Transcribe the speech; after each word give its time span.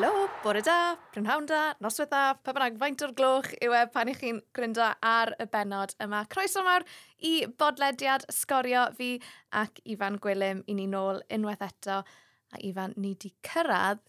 helo, 0.00 0.28
bore 0.42 0.62
da, 0.64 0.96
prynhawn 1.12 1.44
da, 1.44 1.74
noswaith 1.84 2.08
da, 2.12 2.20
pa 2.32 2.54
bynnag 2.56 2.78
faint 2.80 3.02
o'r 3.04 3.10
gloch 3.16 3.50
yw 3.60 3.74
e 3.76 3.80
pan 3.92 4.08
i 4.08 4.14
chi'n 4.16 4.38
gryndo 4.56 4.86
ar 5.04 5.34
y 5.42 5.46
benod 5.52 5.92
yma. 6.00 6.22
Croeso 6.32 6.62
mawr 6.64 6.86
i 7.28 7.32
bodlediad 7.60 8.24
sgorio 8.32 8.86
fi 8.96 9.10
ac 9.60 9.82
Ifan 9.92 10.16
Gwilym 10.22 10.62
i 10.72 10.78
ni 10.78 10.86
nôl 10.88 11.20
unwaith 11.36 11.66
eto. 11.66 12.00
A 12.54 12.62
Ifan, 12.64 12.96
ni 12.96 13.12
di 13.20 13.34
cyrraedd 13.44 14.00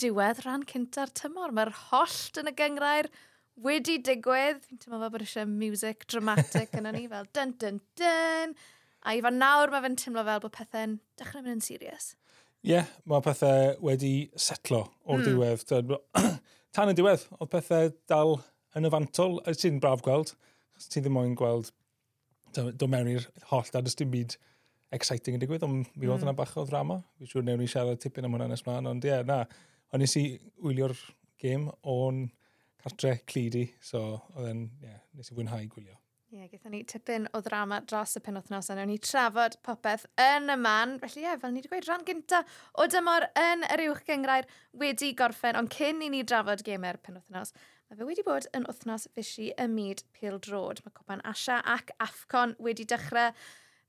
diwedd 0.00 0.40
rhan 0.46 0.64
cynta'r 0.72 1.12
tymor. 1.20 1.52
Mae'r 1.52 1.74
hollt 1.90 2.40
yn 2.40 2.48
y 2.48 2.56
gyngrair 2.56 3.12
wedi 3.60 3.98
digwydd. 4.08 4.64
Fi'n 4.64 4.80
teimlo 4.80 5.02
fel 5.04 5.16
bod 5.18 5.26
eisiau 5.26 5.50
music 5.50 6.08
dramatic 6.08 6.72
yn 6.80 6.88
ni 6.96 7.10
fel 7.12 7.28
dyn 7.36 7.58
dyn 7.60 7.82
dyn. 8.00 8.56
A 9.04 9.18
Ifan, 9.20 9.36
nawr 9.42 9.74
mae 9.74 9.84
fe'n 9.84 10.00
teimlo 10.00 10.24
fel 10.30 10.46
bod 10.46 10.56
pethau'n 10.56 10.96
dechrau 11.20 11.44
mynd 11.44 11.58
yn 11.58 11.66
serious. 11.68 12.14
Ie, 12.66 12.72
yeah, 12.72 12.86
mae 13.06 13.22
pethau 13.22 13.76
wedi 13.86 14.26
setlo 14.34 14.80
o'r 15.06 15.20
mm. 15.20 15.26
diwedd. 15.28 16.00
Tan 16.74 16.90
y 16.90 16.94
diwedd, 16.98 17.22
oedd 17.38 17.50
pethau 17.52 17.92
dal 18.10 18.32
yn 18.74 18.88
y 18.88 18.90
yfantol. 18.90 19.36
Ti'n 19.46 19.78
braf 19.82 20.02
gweld, 20.02 20.32
ti 20.82 20.98
ddim 20.98 21.14
moyn 21.14 21.36
gweld 21.38 21.70
do 22.56 22.88
mewn 22.90 23.12
i'r 23.12 23.28
holl 23.52 23.70
a 23.70 23.82
dys 23.84 23.94
dim 24.00 24.10
byd 24.10 24.34
exciting 24.96 25.36
yn 25.36 25.44
digwydd, 25.44 25.62
ond 25.66 25.92
mi 25.94 26.08
oedd 26.08 26.22
hmm. 26.22 26.26
yna 26.26 26.34
bach 26.40 26.56
o 26.58 26.64
ddrama. 26.66 26.98
Fi'n 27.20 27.30
siŵr 27.30 27.46
newn 27.46 27.62
ni 27.62 27.70
siarad 27.70 28.02
tipyn 28.02 28.26
am 28.26 28.34
hwnna 28.34 28.50
nes 28.50 28.64
mlaen, 28.66 28.90
ond 28.90 29.06
ie, 29.06 29.12
yeah, 29.12 29.22
na. 29.28 29.44
Ond 29.94 30.02
nes 30.02 30.16
i 30.18 30.24
wylio'r 30.66 30.96
gêm 31.42 31.68
o'n 31.86 32.24
cartre 32.82 33.20
clidi, 33.30 33.68
so 33.78 34.02
oedd 34.34 34.50
e'n, 34.50 34.66
ie, 34.82 34.90
yeah, 34.90 35.02
nes 35.14 35.30
i 35.30 35.38
fwynhau 35.38 35.70
gwylio. 35.70 36.00
Ie, 36.26 36.40
yeah, 36.40 36.46
gaethon 36.50 36.72
ni 36.74 36.80
tipyn 36.90 37.28
o 37.38 37.38
ddrama 37.38 37.76
dros 37.86 38.16
y 38.18 38.20
penwthnos 38.26 38.66
a 38.72 38.74
newn 38.74 38.88
ni 38.90 38.96
trafod 38.98 39.54
popeth 39.62 40.08
yn 40.18 40.50
y 40.50 40.56
man. 40.58 40.96
Felly 40.98 41.22
ie, 41.22 41.34
fel 41.38 41.52
ni 41.54 41.60
wedi 41.60 41.70
gweud, 41.70 41.86
rhan 41.86 42.02
gynta 42.08 42.40
o 42.82 42.86
dymor 42.90 43.28
yn 43.38 43.62
yr 43.68 43.84
uwch 43.84 44.00
gyngrair 44.08 44.48
wedi 44.80 45.12
gorffen, 45.20 45.54
ond 45.60 45.70
cyn 45.70 46.02
i 46.02 46.08
ni 46.10 46.24
drafod 46.26 46.64
gamer 46.66 46.98
penwthnos, 47.06 47.54
mae 47.86 48.00
fe 48.00 48.08
wedi 48.10 48.24
bod 48.26 48.50
yn 48.58 48.66
wythnos 48.66 49.06
fysi 49.14 49.52
y 49.54 49.68
myd 49.70 50.02
pil 50.18 50.40
drod. 50.42 50.82
Mae 50.82 50.96
Copan 50.98 51.22
Asia 51.30 51.60
ac 51.62 51.94
Afcon 52.02 52.56
wedi 52.58 52.88
dechrau. 52.90 53.30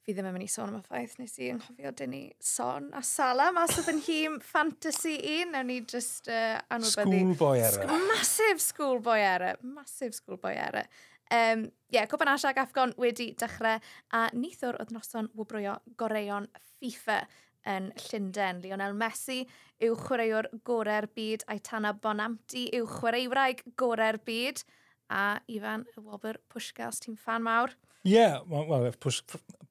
Fi 0.06 0.14
ddim 0.14 0.30
yn 0.30 0.38
mynd 0.38 0.45
i 0.45 0.53
sôn 0.53 0.69
am 0.69 0.78
y 0.78 0.86
ffaith, 0.86 1.17
nes 1.19 1.34
i 1.42 1.50
ynghofio 1.52 1.90
dyn 1.97 2.14
ni 2.14 2.23
son 2.40 2.94
a 2.95 3.02
sala 3.03 3.50
mas 3.52 3.73
o 3.81 3.84
fy 3.84 3.97
nhîm 3.97 4.38
fantasy 4.53 5.17
1. 5.17 5.58
Newn 5.58 5.73
ni 5.73 5.81
just 5.81 6.30
uh, 6.30 6.62
anwybyddu. 6.69 7.17
Schoolboy 7.34 7.66
era. 7.66 7.73
Sc 7.81 8.00
massive 8.14 8.64
schoolboy 8.69 9.19
era. 9.25 9.53
Massive 9.66 10.14
schoolboy 10.22 10.53
era. 10.53 10.86
Um, 11.31 11.67
Ie, 11.88 11.95
yeah, 11.95 12.08
Cwpan 12.08 12.28
Asia 12.33 12.50
ac 12.52 12.58
Afgon 12.59 12.92
wedi 13.00 13.30
dechrau 13.39 13.80
a 14.11 14.25
nithwr 14.36 14.75
oedd 14.81 14.92
noson 14.92 15.30
wybrwyo 15.39 15.78
goreion 16.00 16.50
FIFA 16.81 17.22
yn 17.67 17.89
Llundain. 18.06 18.59
Lionel 18.64 18.95
Messi 18.95 19.45
yw 19.84 19.95
chwaraewr 20.00 20.50
gorau'r 20.67 21.08
byd 21.16 21.45
a'i 21.47 21.61
Tana 21.64 21.94
Bonamti 21.95 22.67
yw 22.75 22.88
chwaraewraig 22.92 23.64
gorau'r 23.80 24.19
byd 24.28 24.64
a 25.08 25.39
Ifan, 25.47 25.86
y 25.95 26.03
Wobr 26.03 26.39
Pwshgas, 26.52 27.00
ti'n 27.03 27.16
fan 27.19 27.45
mawr? 27.47 27.72
Ie, 28.03 28.14
yeah, 28.17 28.39
well, 28.47 28.67
well, 28.67 28.91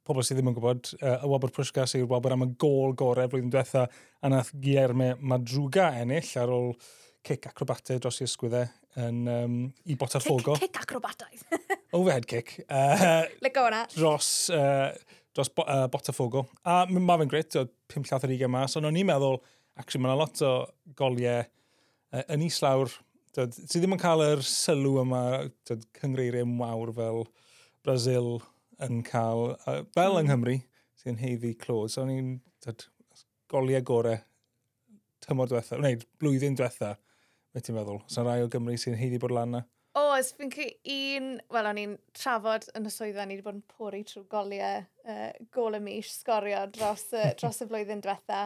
pobl 0.06 0.24
sydd 0.24 0.40
ddim 0.40 0.52
yn 0.52 0.56
gwybod, 0.56 0.92
uh, 1.02 1.18
y 1.20 1.32
Wobr 1.32 1.52
Pwshgas 1.52 1.96
yw'r 1.98 2.08
Wobr 2.10 2.36
am 2.36 2.46
y 2.46 2.52
gol 2.60 2.96
gorau 2.96 3.28
flwyddyn 3.28 3.52
diwetha 3.52 3.84
a 4.24 4.32
nath 4.32 4.54
Guillermo 4.56 5.14
Madruga 5.20 5.90
ennill 6.00 6.32
ar 6.40 6.52
ôl 6.52 6.72
uh, 6.72 6.94
cic 7.26 7.46
acrobatau 7.50 7.98
dros 8.02 8.20
i 8.22 8.26
ysgwyddau 8.26 8.66
yn, 9.02 9.22
um, 9.30 9.56
i 9.90 9.96
bot 9.98 10.14
ar 10.16 10.22
ffogo. 10.24 10.56
Cic 10.60 10.78
acrobataidd. 10.80 11.42
Overhead 11.96 12.26
kick. 12.30 12.54
Uh, 12.66 13.24
Lygo 13.44 13.66
hwnna. 13.66 13.82
Dros, 13.94 14.28
uh, 14.54 14.92
dros 15.34 15.50
bo, 15.54 15.64
uh, 15.66 15.86
bot 15.92 16.10
ar 16.10 16.16
ffogo. 16.16 16.44
A 16.66 16.84
mae 16.90 17.20
fe'n 17.22 17.32
gret, 17.32 17.58
o 17.58 17.66
5 17.92 18.12
llath 18.12 18.26
ar 18.26 18.32
20 18.32 18.52
mas, 18.52 18.76
ond 18.78 18.88
o'n 18.88 19.00
i'n 19.00 19.08
meddwl, 19.10 19.40
actually, 19.80 20.04
mae'n 20.04 20.20
lot 20.20 20.42
o 20.46 20.52
goliau 20.98 21.42
uh, 21.42 22.22
yn 22.34 22.46
islawr, 22.46 22.92
dod, 23.36 23.56
ti 23.56 23.82
ddim 23.82 23.96
yn 23.96 24.02
cael 24.02 24.24
yr 24.24 24.44
sylw 24.46 25.00
yma, 25.02 25.22
dod, 25.68 25.82
cyngreiriau 25.98 26.48
mawr 26.50 26.94
fel 26.96 27.26
Brazil 27.86 28.36
yn 28.86 29.02
cael, 29.06 29.56
uh, 29.64 29.82
fel 29.96 30.14
mm. 30.14 30.22
yng 30.22 30.30
Nghymru, 30.30 30.60
sy'n 31.02 31.20
heiddi 31.20 31.56
clod. 31.58 31.92
So, 31.92 32.06
o'n 32.06 32.14
i'n 32.14 32.32
goliau 33.50 33.84
gorau 33.86 34.22
tymor 35.26 35.50
diwetha, 35.50 35.78
neu 35.82 35.98
blwyddyn 36.20 36.56
diwetha, 36.58 36.94
Be 37.56 37.62
ti'n 37.64 37.72
meddwl? 37.72 38.02
Sa'n 38.12 38.26
rai 38.28 38.42
o 38.44 38.48
Gymru 38.52 38.74
sy'n 38.76 38.98
heiddi 39.00 39.16
bod 39.16 39.32
lan 39.32 39.54
na? 39.56 39.62
Oes, 39.96 40.34
fi'n 40.36 40.50
cael 40.52 40.74
un... 40.92 41.28
Wel, 41.54 41.68
o'n 41.70 41.78
i'n 41.80 41.92
trafod 42.12 42.66
yn 42.76 42.84
y 42.84 42.90
swyddfa, 42.92 43.24
ni 43.24 43.38
wedi 43.38 43.44
bod 43.46 43.56
yn 43.56 43.62
pori 43.70 44.02
trwy 44.04 44.26
goliau, 44.28 44.82
uh, 45.08 45.30
gol 45.56 45.78
y 45.78 45.80
mis, 45.80 46.10
sgorio 46.18 46.66
dros, 46.74 47.06
dros 47.40 47.62
y 47.64 47.68
flwyddyn 47.70 48.02
diwetha. 48.04 48.42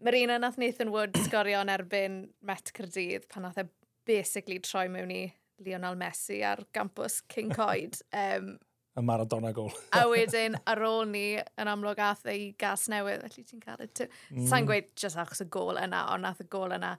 Mae'r 0.00 0.16
un 0.22 0.32
nath 0.40 0.56
Nathan 0.62 0.94
Wood 0.94 1.18
sgorio 1.26 1.60
yn 1.60 1.72
erbyn 1.74 2.16
Met 2.48 2.72
Cyrdydd 2.72 3.26
pan 3.28 3.44
nath 3.44 3.60
e 3.60 3.66
basically 4.08 4.62
troi 4.64 4.86
mewn 4.94 5.12
i 5.12 5.20
Lionel 5.66 6.00
Messi 6.00 6.40
ar 6.40 6.64
gampus 6.72 7.20
King 7.28 7.52
Coed. 7.52 8.00
Um, 8.16 8.54
y 8.96 9.04
Maradona 9.04 9.52
gol. 9.52 9.68
a 9.92 10.06
wedyn 10.14 10.56
ar 10.64 10.80
ôl 10.88 11.04
ni 11.12 11.26
yn 11.36 11.68
amlwg 11.68 12.00
ath 12.00 12.24
ei 12.32 12.48
gas 12.58 12.88
newydd, 12.88 13.28
felly 13.28 13.44
ti'n 13.44 13.60
cael 13.60 13.84
y... 13.84 13.92
Mm. 14.32 14.48
Sa'n 14.48 14.72
gweud 14.72 14.88
just 14.96 15.20
achos 15.20 15.44
y 15.44 15.50
gol 15.52 15.76
yna, 15.76 16.06
ond 16.16 16.24
nath 16.24 16.40
y 16.40 16.48
gol 16.48 16.72
yna 16.80 16.96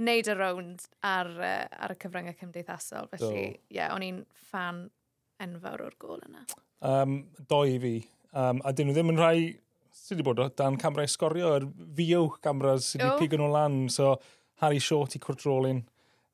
wneud 0.00 0.30
y 0.30 0.36
rownd 0.36 0.86
ar, 1.06 1.30
uh, 1.36 1.66
ar 1.84 1.94
y 1.94 1.98
cyfryngau 2.00 2.36
cymdeithasol. 2.40 3.10
Felly, 3.12 3.44
ie, 3.50 3.76
yeah, 3.76 3.92
o'n 3.94 4.04
i'n 4.06 4.22
fan 4.50 4.86
enfawr 5.40 5.86
o'r 5.86 5.96
gol 6.00 6.22
yna. 6.26 6.44
Um, 6.86 7.20
do 7.48 7.62
i 7.68 7.76
fi. 7.82 7.96
Um, 8.30 8.62
a 8.64 8.72
dyn 8.72 8.90
nhw 8.90 8.96
ddim 8.96 9.12
yn 9.12 9.20
rhai 9.20 9.40
sydd 9.94 10.20
wedi 10.20 10.26
bod 10.26 10.40
o 10.42 10.48
dan 10.56 10.78
camera 10.80 11.06
sgorio, 11.10 11.54
yr 11.58 11.66
fio 11.96 12.22
cameras 12.42 12.92
sydd 12.92 13.04
wedi 13.04 13.14
oh. 13.14 13.20
pigo 13.20 13.40
nhw 13.40 13.50
lan. 13.52 13.80
So, 13.92 14.14
Harry 14.62 14.80
Short 14.82 15.16
i 15.16 15.20
Cwrt 15.22 15.44
Rolin, 15.48 15.84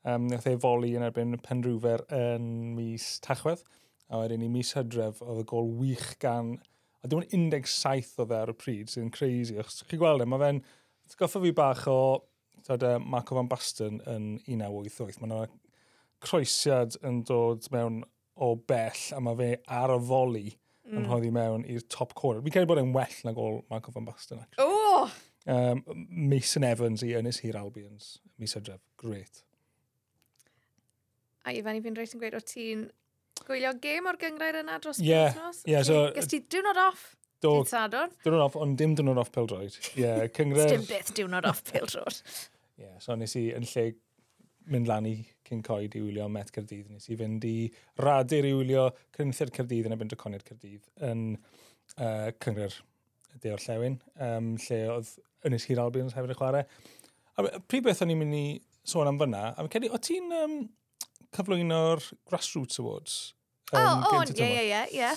um, 0.07 0.29
nath 0.31 0.47
ei 0.51 0.59
foli 0.63 0.95
yn 0.99 1.07
erbyn 1.07 1.37
Penrwfer 1.43 2.07
yn 2.15 2.49
mis 2.77 3.17
Tachwedd. 3.25 3.65
A 4.07 4.21
wedyn 4.23 4.45
i 4.47 4.49
mis 4.51 4.71
Hydref, 4.77 5.23
oedd 5.25 5.43
y 5.43 5.47
gol 5.51 5.73
wych 5.81 6.15
gan... 6.23 6.55
A 7.03 7.11
dim 7.11 7.21
ond 7.21 7.55
17 7.55 8.23
oedd 8.23 8.33
e 8.35 8.39
ar 8.39 8.51
y 8.53 8.55
pryd, 8.59 8.91
sy'n 8.91 9.11
crazy. 9.15 9.59
Chi'n 9.59 10.01
gweld 10.01 10.23
e, 10.23 10.29
mae 10.31 10.43
fe'n... 10.43 10.63
Goffa 11.19 11.39
fi 11.43 11.53
bach 11.55 11.85
o 11.91 11.99
tad 12.67 12.85
uh, 12.87 12.99
Marco 13.03 13.39
Van 13.39 13.49
Basten 13.51 14.01
yn 14.11 14.37
1988. 14.47 15.23
Mae 15.23 15.31
yna 15.31 15.47
croesiad 16.27 16.99
yn 17.07 17.23
dod 17.29 17.69
mewn 17.75 18.03
o 18.37 18.53
bell 18.69 19.03
a 19.17 19.23
mae 19.23 19.39
fe 19.39 19.51
ar 19.79 19.95
y 19.95 19.99
foli 20.11 20.47
mm. 20.51 20.99
yn 20.99 21.09
rhoi 21.09 21.33
mewn 21.35 21.65
i'r 21.71 21.87
top 21.93 22.15
corner. 22.19 22.43
Fi'n 22.45 22.57
credu 22.57 22.71
bod 22.71 22.83
e'n 22.83 22.93
well 22.97 23.19
na 23.25 23.35
gol 23.37 23.63
Marco 23.73 23.95
Van 23.95 24.07
Basten. 24.09 24.45
Oh! 24.63 25.11
Um, 25.47 25.83
Mason 26.11 26.67
Evans 26.67 27.05
i 27.07 27.15
Ynys 27.17 27.41
Hir 27.45 27.59
Albions. 27.61 28.17
Mis 28.43 28.57
Hydref. 28.59 28.83
Great. 29.01 29.45
A 31.47 31.55
i 31.55 31.63
fan 31.63 31.79
i 31.79 31.83
fi'n 31.85 31.97
reit 31.97 32.15
yn 32.15 32.23
gweud 32.23 32.35
o 32.35 32.43
ti'n 32.43 32.89
gwylio 33.47 33.71
gêm 33.83 34.09
o'r 34.11 34.19
gyngrair 34.19 34.59
yna 34.63 34.81
dros 34.83 34.99
yeah, 35.03 35.37
Yeah, 35.69 35.85
so... 35.87 36.09
Gys 36.17 36.31
ti 36.33 36.43
diwrnod 36.51 36.81
off? 36.89 37.13
Do, 37.45 37.61
diwrnod 37.69 38.43
off, 38.43 38.57
ond 38.59 38.79
dim 38.81 38.97
diwrnod 38.99 39.21
off 39.23 39.31
pildroed. 39.35 39.77
Yeah, 39.95 40.25
cyngres... 40.35 40.71
dim 40.73 40.87
beth 40.89 41.13
diwrnod 41.15 41.47
off 41.47 41.63
pildroed. 41.69 42.19
Yeah, 42.77 42.99
so 43.01 43.17
nes 43.17 43.33
i, 43.39 43.49
yn 43.57 43.65
lle 43.71 43.87
mynd 44.73 44.89
lan 44.91 45.07
i 45.09 45.15
cyn 45.47 45.63
coed 45.65 45.95
i 45.95 46.03
wylio 46.03 46.27
Met 46.33 46.51
Cerdydd. 46.55 46.91
nes 46.91 47.07
i 47.09 47.17
fynd 47.19 47.45
i 47.47 47.71
radur 48.03 48.49
i 48.49 48.53
wylio 48.57 48.89
Cynnythiad 49.17 49.55
Cerdydd 49.55 49.89
yn 49.89 49.95
y 49.95 49.99
bynd 50.01 50.17
y 50.17 50.19
Coniad 50.21 50.45
Cyrdydd 50.49 50.91
yn 51.07 51.25
uh, 51.37 52.33
cyngor 52.43 52.75
De 53.43 53.53
o'r 53.53 53.61
llewn, 53.61 53.99
um, 54.25 54.55
lle 54.65 54.79
oedd 54.95 55.09
Ynys 55.45 55.67
Hir 55.69 55.81
Albions 55.83 56.15
hefyd 56.17 56.33
y 56.33 56.37
chwarae. 56.39 56.65
A 57.37 57.45
pryd 57.69 57.85
beth 57.85 58.01
o'n 58.05 58.13
i'n 58.15 58.21
mynd 58.23 58.37
i 58.37 58.45
sôn 58.87 59.11
am 59.11 59.19
fyna, 59.21 59.51
a 59.53 59.61
fi'n 59.61 59.73
cedi, 59.75 59.91
o 59.93 60.01
ti'n 60.01 60.33
um, 60.39 60.55
cyflwyno'r 61.37 62.01
Grassroots 62.31 62.81
Awards? 62.81 63.19
Um, 63.75 64.07
oh, 64.07 64.23
oh, 64.23 64.23
ie, 64.31 64.47
ie, 64.47 64.63
ie, 64.71 65.03
ie. 65.03 65.11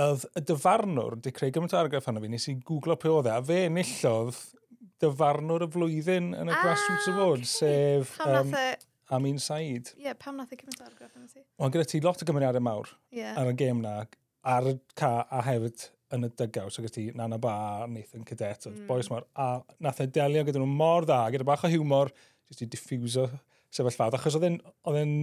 Oedd 0.00 0.24
y 0.38 0.44
dyfarnwr 0.48 1.18
wedi 1.18 1.34
creu 1.36 1.52
gymaint 1.52 1.76
o 1.76 1.80
argraff 1.82 2.08
hwnnw 2.08 2.24
fi, 2.24 2.32
nes 2.32 2.48
i 2.48 2.56
googlo 2.64 2.96
pe 2.96 3.12
oedd 3.12 3.28
e, 3.28 3.36
a 3.36 3.44
fe 3.44 3.60
enillodd 3.66 4.40
dyfarnwr 5.00 5.66
y 5.66 5.70
flwyddyn 5.74 6.32
yn 6.36 6.50
y 6.50 6.54
ah, 6.54 6.62
Grassroots 6.64 7.10
Awards, 7.12 7.56
okay. 7.56 8.00
sef 8.04 8.16
um, 8.26 8.54
am 8.54 8.56
Amin 9.10 9.38
said. 9.38 9.90
Ie, 9.96 10.04
yeah, 10.04 10.14
pam 10.14 10.36
nath 10.38 10.52
e 10.54 10.58
cymryd 10.60 10.82
argraff 10.86 11.16
yn 11.18 11.26
ti? 11.26 11.40
Ond 11.58 11.74
gyda 11.74 11.88
ti 11.90 12.00
lot 12.04 12.20
o 12.22 12.26
gymeriadau 12.28 12.62
mawr 12.62 12.92
yeah. 13.14 13.34
ar 13.40 13.50
y 13.50 13.56
gêm 13.58 13.80
na, 13.82 14.04
ar 14.46 14.68
y 14.70 14.76
ca 14.98 15.24
a 15.26 15.40
hefyd 15.48 15.88
yn 16.14 16.26
y 16.26 16.30
dygaw, 16.38 16.70
so 16.70 16.84
gyda 16.84 16.94
ti 16.94 17.06
Nana 17.18 17.38
Ba, 17.42 17.54
a 17.82 17.88
Nathan 17.90 18.22
Cadet, 18.26 18.68
mm. 18.70 18.84
boes 18.86 19.10
mawr, 19.10 19.26
a 19.34 19.48
nath 19.82 20.02
e 20.04 20.06
delio 20.14 20.44
gyda 20.46 20.62
nhw 20.62 20.70
mor 20.70 21.08
dda, 21.08 21.24
gyda 21.34 21.46
bach 21.48 21.66
o 21.66 21.70
humor, 21.72 22.12
jyst 22.50 22.62
i 22.66 22.70
diffuso 22.70 23.26
sefyllfad, 23.74 24.14
achos 24.18 24.38
oedd 24.38 24.46
e'n 25.02 25.14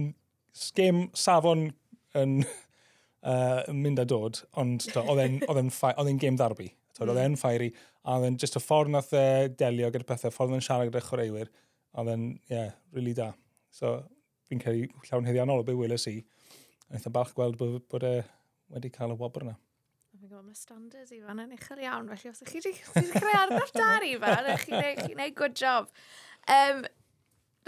sgêm 0.56 1.06
safon 1.16 1.70
yn 2.18 2.42
uh, 2.44 3.62
mynd 3.72 4.04
a 4.04 4.08
dod, 4.08 4.42
ond 4.60 4.84
oedd 5.04 5.24
e'n 5.24 6.20
gêm 6.20 6.36
ddarbu. 6.36 6.68
Oedd 6.98 7.14
hmm. 7.14 7.24
e'n 7.24 7.40
ffairi, 7.40 7.72
a 8.04 8.16
oedd 8.16 8.28
yn 8.30 8.38
just 8.40 8.58
y 8.58 8.62
ffordd 8.62 8.92
nath 8.94 9.12
e 9.16 9.48
delio 9.60 9.90
gyda 9.94 10.06
pethau, 10.08 10.34
ffordd 10.34 10.56
yn 10.58 10.64
siarad 10.64 10.90
gyda 10.90 11.04
chwaraewyr, 11.06 11.52
a 11.94 12.02
oedd 12.02 12.12
yn, 12.14 12.26
ie, 12.48 12.54
yeah, 12.54 12.74
really 12.96 13.14
da. 13.16 13.32
So, 13.74 13.98
fi'n 14.48 14.62
credu 14.62 14.88
llawn 15.08 15.28
heddiannol 15.28 15.62
o 15.62 15.66
be 15.66 15.76
weles 15.76 16.06
i, 16.10 16.18
a 16.88 16.98
eitha 16.98 17.12
balch 17.14 17.34
gweld 17.36 17.58
bod, 17.60 17.80
bod 17.90 18.06
e 18.08 18.14
wedi 18.74 18.92
cael 18.94 19.16
y 19.16 19.18
wobr 19.20 19.46
yna. 19.46 19.56
Fi'n 20.08 20.24
Gwybod, 20.24 20.46
mae 20.46 20.56
standards 20.58 21.12
i 21.14 21.20
fan 21.24 21.42
yn 21.44 21.56
uchel 21.56 21.82
iawn, 21.84 22.08
felly 22.12 22.32
os 22.32 22.44
ydych 22.44 22.54
chi 22.54 22.94
wedi 22.94 23.10
creu 23.12 23.34
arfer 23.42 23.74
dar 23.76 24.06
i 24.06 24.14
fan, 24.22 24.52
ych 24.54 24.64
chi'n 24.68 24.80
neud, 24.80 25.02
chi 25.04 25.18
neud 25.18 25.36
good 25.38 25.58
job. 25.58 25.92
Um, 26.48 26.86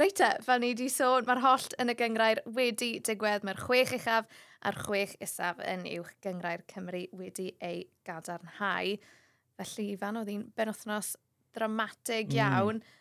Reita, 0.00 0.38
fel 0.40 0.62
ni 0.62 0.70
wedi 0.70 0.86
sôn, 0.88 1.26
mae'r 1.28 1.42
holl 1.44 1.66
yn 1.82 1.92
y 1.92 1.94
gyngrair 1.98 2.38
wedi 2.56 2.94
digwedd. 3.04 3.42
Mae'r 3.44 3.58
chwech 3.60 3.90
uchaf 3.98 4.30
a'r 4.64 4.78
chwech 4.86 5.12
isaf 5.20 5.60
yn 5.60 5.82
uwch 5.98 6.14
gyngrair 6.24 6.62
Cymru 6.70 7.02
wedi 7.20 7.50
ei 7.60 7.82
gadarnhau. 8.08 8.94
Felly, 9.60 9.92
fan 10.00 10.18
oedd 10.20 10.32
hi'n 10.32 10.48
benwthnos 10.56 11.14
dramatig 11.56 12.32
mm. 12.32 12.40
iawn. 12.40 12.80
Mm. 12.80 12.98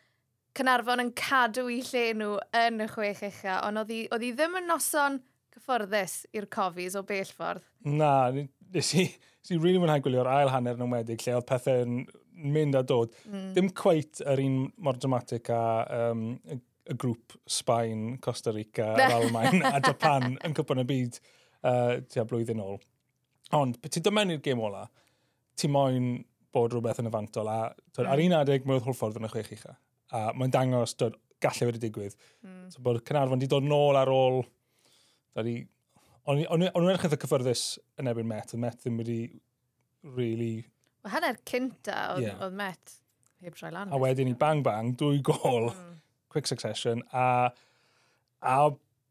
Cynarfon 0.60 1.04
yn 1.06 1.12
cadw 1.18 1.68
i 1.72 1.80
lle 1.86 2.06
nhw 2.18 2.38
yn 2.58 2.84
y 2.84 2.88
chwech 2.92 3.24
echa, 3.30 3.60
ond 3.68 3.84
oedd 3.84 3.92
hi, 3.94 4.00
oedd 4.12 4.26
hi 4.26 4.32
ddim 4.36 4.58
yn 4.60 4.70
noson 4.70 5.20
cyfforddus 5.56 6.24
i'r 6.36 6.48
cofis 6.52 6.98
o 7.00 7.04
bell 7.08 7.30
ffordd. 7.36 7.66
Na, 7.86 8.32
nes 8.34 8.90
i, 8.98 9.06
nes 9.06 9.54
i 9.54 9.60
really 9.60 9.82
mwynhau 9.82 10.02
gwylio'r 10.04 10.32
ail 10.32 10.52
hanner 10.54 10.80
yn 10.80 10.88
ymwedig, 10.88 11.22
lle 11.24 11.38
oedd 11.38 11.48
pethau 11.50 11.86
yn 11.86 12.02
mynd 12.40 12.78
a 12.80 12.84
dod. 12.88 13.14
Mm. 13.30 13.52
Dim 13.56 13.70
cweit 13.78 14.24
yr 14.26 14.42
un 14.44 14.58
mor 14.82 15.00
dramatic 15.00 15.52
a 15.54 15.62
um, 16.10 16.26
y 16.50 16.98
grŵp 17.00 17.36
Sbaen, 17.50 18.18
Costa 18.24 18.54
Rica, 18.56 18.94
yr 18.98 19.18
Almain 19.20 19.66
a 19.70 19.78
Japan 19.84 20.38
yn 20.46 20.56
cwpan 20.58 20.84
y 20.84 20.88
byd 20.90 21.20
uh, 21.20 22.00
tua 22.10 22.26
blwyddyn 22.30 22.64
ôl. 22.64 22.80
Ond, 23.58 23.80
pe 23.82 23.92
ti 23.92 24.02
dymen 24.06 24.36
i'r 24.36 24.44
gêm 24.46 24.62
ola, 24.62 24.86
ti 25.58 25.70
moyn 25.72 26.18
bod 26.56 26.74
rhywbeth 26.74 27.02
yn 27.04 27.10
y 27.10 27.14
fantol. 27.14 27.50
A 27.52 27.58
twyd, 27.94 28.06
mm. 28.06 28.12
ar 28.12 28.22
hmm. 28.22 28.28
un 28.28 28.38
adeg, 28.40 28.68
mae 28.68 28.80
oedd 28.80 28.88
Hwlffordd 28.88 29.20
yn 29.20 29.28
y 29.28 29.34
chwech 29.34 29.52
ucha. 29.58 29.76
A 30.16 30.30
mae'n 30.38 30.54
dangos, 30.54 30.96
dod 31.00 31.18
gallu 31.44 31.70
wedi 31.70 31.84
digwydd. 31.86 32.16
Mm. 32.46 32.64
So, 32.74 32.82
bod 32.86 33.02
Cynarfon 33.08 33.38
wedi 33.38 33.52
dod 33.52 33.68
nôl 33.68 34.00
ar 34.00 34.12
ôl... 34.14 34.42
Twyd, 35.38 35.68
o'n 36.30 36.42
nhw'n 36.46 36.68
edrych 36.70 37.06
eitha 37.08 37.18
cyffyrddus 37.22 37.64
yn 38.02 38.10
erbyn 38.12 38.28
Met, 38.30 38.54
oedd 38.54 38.62
Met 38.62 38.82
ddim 38.82 39.00
wedi 39.02 39.22
really... 40.16 40.66
Mae 41.06 41.14
hanner 41.16 41.40
cynta 41.48 42.00
oedd 42.14 42.26
yeah. 42.28 42.42
Oedd 42.44 42.58
met 42.60 43.00
heb 43.46 43.56
troi 43.56 43.72
lan. 43.72 43.92
A 43.94 44.00
wedyn 44.02 44.30
i 44.32 44.36
bang 44.38 44.64
bang, 44.66 44.94
dwy 45.00 45.22
gol, 45.26 45.70
mm. 45.72 45.98
quick 46.32 46.50
succession, 46.50 47.04
a, 47.16 47.50
a 48.44 48.58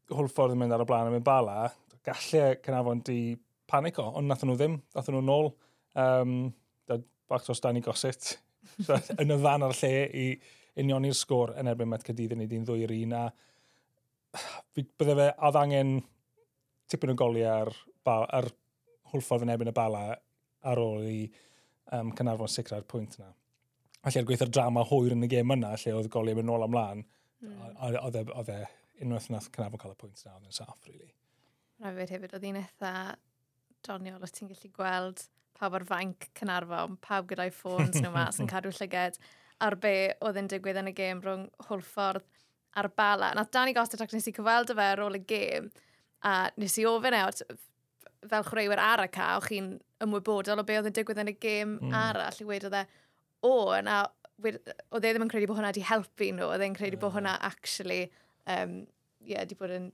Hwlffordd 0.08 0.54
yn 0.54 0.62
mynd 0.62 0.74
ar 0.76 0.84
y 0.84 0.88
blaen 0.88 1.10
yn 1.10 1.16
mynd 1.18 1.26
bala, 1.26 1.68
gallai 2.06 2.54
Cynafon 2.64 3.02
di 3.04 3.20
panico, 3.68 4.06
ond 4.16 4.28
nath 4.30 4.44
nhw 4.46 4.56
ddim, 4.56 4.78
nath 4.96 5.10
nhw 5.12 5.20
nôl. 5.24 5.50
Um, 5.98 6.38
bach 7.28 7.44
dros 7.46 7.60
Danny 7.64 7.82
Gossett. 7.84 8.36
so, 8.86 8.98
yn 9.18 9.34
y 9.34 9.38
fan 9.42 9.64
ar 9.66 9.76
lle 9.76 9.92
i 10.06 10.28
union 10.78 11.06
i'r 11.08 11.16
sgôr 11.16 11.54
yn 11.58 11.70
erbyn 11.70 11.90
Met 11.90 12.06
Cadydd 12.06 12.34
yn 12.36 12.44
ei 12.44 12.50
di'n 12.50 12.66
ddwy'r 12.66 12.94
un 12.94 13.16
a 13.18 13.24
bydde 14.76 15.16
fe 15.18 15.28
oedd 15.48 15.58
angen 15.58 15.92
tipyn 16.90 17.12
o 17.12 17.16
goliau 17.18 17.66
ar, 17.66 17.72
ar 18.08 18.48
hwlffordd 19.12 19.46
yn 19.46 19.52
erbyn 19.54 19.72
y 19.72 19.76
bala 19.76 20.02
ar 20.68 20.80
ôl 20.82 21.06
i 21.08 21.20
um, 21.96 22.12
Cynarfon 22.16 22.50
sicrau'r 22.52 22.86
pwynt 22.88 23.18
yna. 23.18 23.30
Felly, 24.04 24.20
er 24.20 24.28
gweithio'r 24.28 24.52
drama 24.54 24.84
hwyr 24.88 25.14
yn 25.16 25.26
y 25.26 25.30
gêm 25.30 25.54
yna, 25.54 25.74
lle 25.80 25.94
oedd 25.98 26.10
goliau 26.12 26.38
mynd 26.38 26.48
nôl 26.48 26.66
amlaen, 26.66 27.04
mm. 27.44 27.56
E, 27.88 27.90
oedd 28.02 28.52
e 28.54 28.60
unwaith 29.04 29.30
nath 29.32 29.48
Cynarfon 29.54 29.82
cael 29.82 29.96
y 29.96 29.98
pwynt 30.02 30.22
yna, 30.22 30.36
oedd 30.36 30.50
yn 30.50 30.58
saff, 30.60 30.78
really. 30.86 31.10
Rhaid 31.82 32.14
hefyd, 32.14 32.36
oedd 32.36 32.46
hi'n 32.48 32.60
eitha 32.62 32.92
doniol, 33.86 34.22
o 34.22 34.30
ti'n 34.32 34.50
gallu 34.52 34.72
gweld 34.74 35.24
pawb 35.58 35.76
ar 35.78 35.86
fainc 35.88 36.28
Cynarfon, 36.38 36.96
pawb 37.04 37.28
gyda'i 37.30 37.52
ffôns 37.54 37.98
nhw 38.00 38.12
mas 38.14 38.40
yn 38.42 38.50
cadw 38.52 38.72
llyged 38.74 39.18
ar 39.64 39.76
be 39.82 39.94
oedd 40.24 40.38
yn 40.38 40.50
digwydd 40.50 40.78
yn 40.82 40.90
y 40.92 40.94
gêm 40.96 41.22
rhwng 41.24 41.48
Hwlffordd 41.68 42.26
a'r 42.78 42.90
Bala. 42.94 43.32
Nath 43.34 43.50
Dani 43.54 43.74
Gostet 43.74 44.02
ac 44.04 44.14
nes 44.14 44.28
i 44.30 44.34
cyfweld 44.36 44.70
fe 44.76 44.86
ar 44.92 45.02
ôl 45.02 45.18
y 45.18 45.22
gêm 45.26 45.70
a 46.26 46.34
nes 46.58 46.78
i 46.78 46.86
ofyn 46.88 47.16
e, 47.16 47.24
fel 48.28 48.46
chwaraewyr 48.46 48.82
ar 48.82 49.04
y 49.04 49.10
ca, 49.14 49.32
o'ch 49.38 49.50
chi'n 49.50 49.72
ymwybodol 50.04 50.62
o 50.62 50.66
be 50.66 50.78
oedd 50.78 50.90
yn 50.90 50.96
digwydd 50.96 51.22
yn 51.22 51.32
y 51.32 51.36
gêm 51.42 51.76
mm. 51.78 51.94
arall 51.94 52.42
i 52.42 52.46
wedodd 52.46 52.78
e, 52.78 52.84
o, 53.46 53.54
na, 53.86 54.00
oedd 54.42 54.58
e 54.58 55.12
ddim 55.12 55.26
yn 55.26 55.30
credu 55.32 55.50
bod 55.50 55.58
hwnna 55.58 55.72
wedi 55.72 55.86
helpu 55.86 56.30
nhw, 56.34 56.50
oedd 56.52 56.66
e'n 56.66 56.76
credu 56.78 57.00
bod 57.02 57.14
hwnna 57.16 57.36
actually, 57.46 58.08
um, 58.50 58.80
yeah, 59.26 59.46
di 59.46 59.58
bod 59.58 59.74
yn 59.74 59.90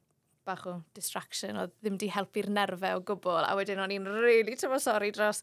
bach 0.46 0.64
o 0.70 0.78
distraction, 0.96 1.58
oedd 1.62 1.74
ddim 1.80 1.98
di 2.00 2.10
helpu'r 2.12 2.50
nerfau 2.52 3.00
o 3.00 3.04
gwbl, 3.10 3.44
a 3.48 3.52
wedyn 3.58 3.82
o'n 3.84 3.94
i'n 3.94 4.08
really 4.20 4.56
tyfo 4.60 4.80
sori 4.82 5.12
dros 5.14 5.42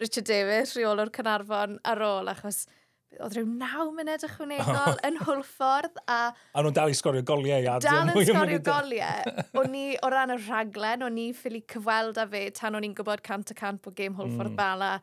Richard 0.00 0.26
Davis, 0.26 0.74
rheol 0.76 1.02
o'r 1.02 1.12
Cynarfon 1.14 1.78
ar 1.86 2.02
ôl, 2.04 2.30
achos 2.32 2.64
oedd 3.22 3.36
rhyw 3.36 3.46
naw 3.46 3.90
munud 3.94 4.24
ychwanegol 4.26 4.96
yn 5.08 5.18
hwlffordd 5.22 6.00
a... 6.10 6.18
A 6.34 6.64
nhw'n 6.64 6.74
dal 6.76 6.90
i 6.90 6.96
sgorio 6.98 7.22
goliau. 7.26 7.68
A 7.70 7.76
dal 7.82 8.10
yn 8.10 8.26
sgorio 8.26 8.60
goliau. 8.64 9.34
o'n 9.60 9.76
i, 9.78 9.84
o 10.02 10.10
ran 10.10 10.34
y 10.34 10.38
rhaglen, 10.42 11.04
o'n 11.06 11.20
i 11.22 11.28
ffili 11.36 11.62
cyfweld 11.70 12.18
â 12.18 12.26
fe 12.30 12.48
tan 12.58 12.78
o'n 12.78 12.88
i'n 12.88 12.96
gwybod 12.96 13.22
cant 13.26 13.54
y 13.54 13.58
cant 13.58 13.82
bod 13.84 13.96
gêm 13.98 14.16
hwlffordd 14.18 14.54
mm. 14.54 14.58
bala 14.58 14.96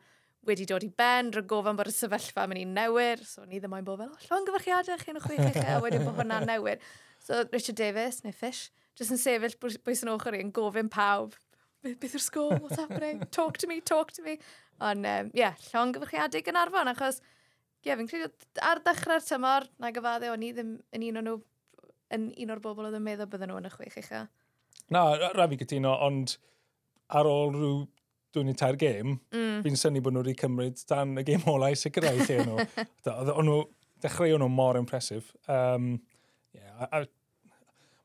wedi 0.48 0.66
dod 0.66 0.82
i 0.82 0.90
ben, 0.98 1.30
rwy 1.32 1.46
gofyn 1.48 1.78
bod 1.78 1.88
y 1.88 1.94
sefyllfa 1.94 2.48
mynd 2.50 2.64
i'n 2.64 2.72
newid, 2.74 3.22
so 3.26 3.44
ni 3.46 3.60
ddim 3.62 3.70
moyn 3.72 3.86
bod 3.86 4.00
fel, 4.02 4.12
llon 4.26 4.46
gyfarchiadau 4.48 4.98
chi'n 5.02 5.20
y 5.20 5.22
chwech 5.22 5.44
eich 5.52 5.60
a 5.62 5.78
wedyn 5.84 6.02
bod 6.08 6.18
hwnna'n 6.18 6.48
newid. 6.50 6.82
So 7.22 7.44
Richard 7.52 7.78
Davis, 7.78 8.24
neu 8.26 8.34
Fish, 8.34 8.72
jyst 8.98 9.14
yn 9.14 9.20
sefyll 9.20 9.56
bwys 9.62 10.04
yn 10.04 10.12
ochr 10.12 10.36
i 10.36 10.42
yn 10.44 10.52
gofyn 10.54 10.90
pawb, 10.92 11.36
beth 11.82 12.16
yw'r 12.16 12.24
sgôl, 12.24 12.58
what's 12.60 12.78
happening, 12.80 13.22
talk 13.34 13.58
to 13.58 13.68
me, 13.70 13.80
talk 13.80 14.12
to 14.16 14.24
me. 14.26 14.38
Ond, 14.82 15.06
ie, 15.06 15.14
um, 15.22 15.30
yeah, 15.36 15.56
llon 15.70 15.94
gyfrchiadig 15.94 16.50
yn 16.50 16.58
arfon, 16.58 16.90
achos, 16.90 17.20
ie, 17.82 17.90
yeah, 17.90 17.98
fi'n 17.98 18.10
credu, 18.10 18.30
ar 18.62 18.82
dechrau'r 18.84 19.24
tymor, 19.26 19.66
na 19.82 19.90
gyfadde, 19.94 20.30
o'n 20.32 20.46
i 20.46 20.52
ddim 20.54 20.76
yn 20.94 21.08
un 21.08 21.20
o'n 21.20 21.28
nhw, 21.28 21.40
yn 22.14 22.28
un 22.44 22.54
o'r 22.54 22.62
bobl 22.62 22.88
oedd 22.88 22.98
yn 22.98 23.04
meddwl 23.06 23.30
bydden 23.32 23.52
nhw 23.52 23.60
yn 23.62 23.68
y 23.70 23.74
chwech 23.74 23.98
eich 24.02 24.12
Na, 24.92 25.04
rhaid 25.32 25.52
fi 25.54 25.58
gytuno, 25.62 25.94
ond 26.04 26.36
ar 27.16 27.28
ôl 27.28 27.52
rhyw 27.54 27.76
dwi'n 28.32 28.50
ei 28.52 28.56
tair 28.58 28.78
gêm, 28.80 29.16
mm. 29.32 29.62
fi'n 29.64 29.78
syni 29.78 30.02
bod 30.04 30.16
nhw 30.16 30.24
wedi 30.24 30.36
cymryd 30.40 30.80
dan 30.88 31.14
y 31.20 31.24
gêm 31.28 31.44
olau 31.52 31.72
sicrhau 31.78 32.20
lle 32.20 32.38
nhw. 32.46 32.66
O'n 33.12 33.48
nhw, 33.48 33.58
dechrau 34.04 34.38
nhw 34.40 34.48
mor 34.52 34.78
impresif. 34.80 35.32
Um, 35.46 35.94
yeah, 36.56 36.88
a 36.88 37.04